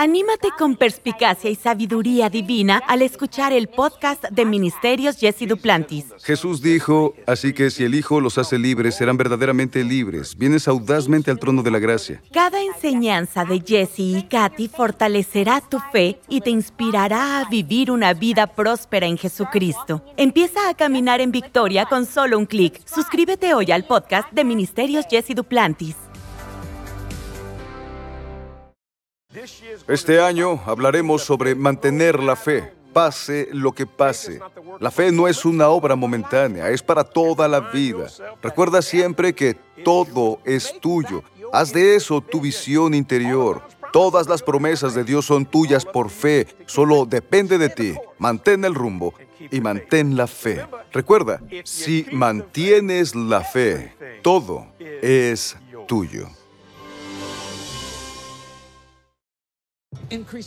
Anímate 0.00 0.50
con 0.56 0.76
perspicacia 0.76 1.50
y 1.50 1.56
sabiduría 1.56 2.30
divina 2.30 2.80
al 2.86 3.02
escuchar 3.02 3.52
el 3.52 3.66
podcast 3.66 4.22
de 4.30 4.44
Ministerios 4.44 5.16
Jesse 5.16 5.48
Duplantis. 5.48 6.04
Jesús 6.22 6.62
dijo, 6.62 7.16
así 7.26 7.52
que 7.52 7.68
si 7.68 7.82
el 7.82 7.96
Hijo 7.96 8.20
los 8.20 8.38
hace 8.38 8.60
libres, 8.60 8.94
serán 8.94 9.16
verdaderamente 9.16 9.82
libres. 9.82 10.38
Vienes 10.38 10.68
audazmente 10.68 11.32
al 11.32 11.40
trono 11.40 11.64
de 11.64 11.72
la 11.72 11.80
gracia. 11.80 12.22
Cada 12.32 12.62
enseñanza 12.62 13.44
de 13.44 13.58
Jesse 13.58 13.98
y 13.98 14.22
Katy 14.22 14.68
fortalecerá 14.68 15.60
tu 15.62 15.80
fe 15.90 16.20
y 16.28 16.42
te 16.42 16.50
inspirará 16.50 17.40
a 17.40 17.48
vivir 17.48 17.90
una 17.90 18.14
vida 18.14 18.46
próspera 18.46 19.08
en 19.08 19.18
Jesucristo. 19.18 20.04
Empieza 20.16 20.68
a 20.68 20.74
caminar 20.74 21.20
en 21.20 21.32
victoria 21.32 21.86
con 21.86 22.06
solo 22.06 22.38
un 22.38 22.46
clic. 22.46 22.80
Suscríbete 22.86 23.52
hoy 23.52 23.72
al 23.72 23.84
podcast 23.84 24.30
de 24.30 24.44
Ministerios 24.44 25.06
Jesse 25.10 25.34
Duplantis. 25.34 25.96
Este 29.86 30.20
año 30.20 30.58
hablaremos 30.64 31.22
sobre 31.22 31.54
mantener 31.54 32.18
la 32.18 32.34
fe, 32.34 32.72
pase 32.94 33.48
lo 33.52 33.72
que 33.72 33.84
pase. 33.86 34.40
La 34.80 34.90
fe 34.90 35.12
no 35.12 35.28
es 35.28 35.44
una 35.44 35.68
obra 35.68 35.96
momentánea, 35.96 36.70
es 36.70 36.82
para 36.82 37.04
toda 37.04 37.46
la 37.46 37.60
vida. 37.60 38.06
Recuerda 38.42 38.80
siempre 38.80 39.34
que 39.34 39.54
todo 39.84 40.40
es 40.46 40.80
tuyo. 40.80 41.22
Haz 41.52 41.74
de 41.74 41.94
eso 41.94 42.22
tu 42.22 42.40
visión 42.40 42.94
interior. 42.94 43.62
Todas 43.92 44.28
las 44.28 44.42
promesas 44.42 44.94
de 44.94 45.04
Dios 45.04 45.26
son 45.26 45.44
tuyas 45.44 45.84
por 45.84 46.08
fe, 46.08 46.46
solo 46.64 47.04
depende 47.04 47.58
de 47.58 47.68
ti. 47.68 47.94
Mantén 48.18 48.64
el 48.64 48.74
rumbo 48.74 49.12
y 49.50 49.60
mantén 49.60 50.16
la 50.16 50.26
fe. 50.26 50.66
Recuerda, 50.90 51.42
si 51.64 52.06
mantienes 52.12 53.14
la 53.14 53.42
fe, 53.42 53.94
todo 54.22 54.66
es 55.02 55.54
tuyo. 55.86 56.28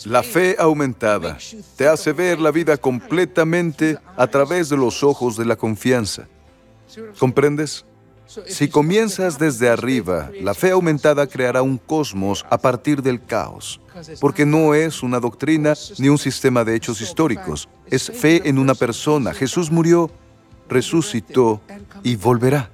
La 0.06 0.24
fe 0.24 0.56
aumentada 0.58 1.38
te 1.76 1.88
hace 1.88 2.14
ver 2.14 2.40
la 2.40 2.52
vida 2.52 2.78
completamente 2.78 3.98
a 4.18 4.28
través 4.28 4.70
de 4.70 4.78
los 4.78 5.04
ojos 5.04 5.38
de 5.38 5.46
la 5.46 5.56
confianza. 5.56 6.28
¿Comprendes? 7.20 7.86
Si 8.48 8.70
comienzas 8.70 9.38
desde 9.38 9.68
arriba, 9.68 10.32
la 10.42 10.54
fe 10.54 10.72
aumentada 10.72 11.28
creará 11.28 11.62
un 11.62 11.78
cosmos 11.78 12.46
a 12.50 12.58
partir 12.58 13.02
del 13.02 13.24
caos, 13.24 13.82
porque 14.22 14.46
no 14.46 14.74
es 14.74 15.04
una 15.04 15.20
doctrina 15.20 15.74
ni 15.98 16.08
un 16.08 16.18
sistema 16.18 16.64
de 16.64 16.76
hechos 16.76 17.02
históricos, 17.02 17.68
es 17.88 18.10
fe 18.10 18.48
en 18.48 18.58
una 18.58 18.74
persona. 18.74 19.34
Jesús 19.34 19.70
murió, 19.70 20.10
resucitó 20.70 21.62
y 22.04 22.16
volverá. 22.16 22.72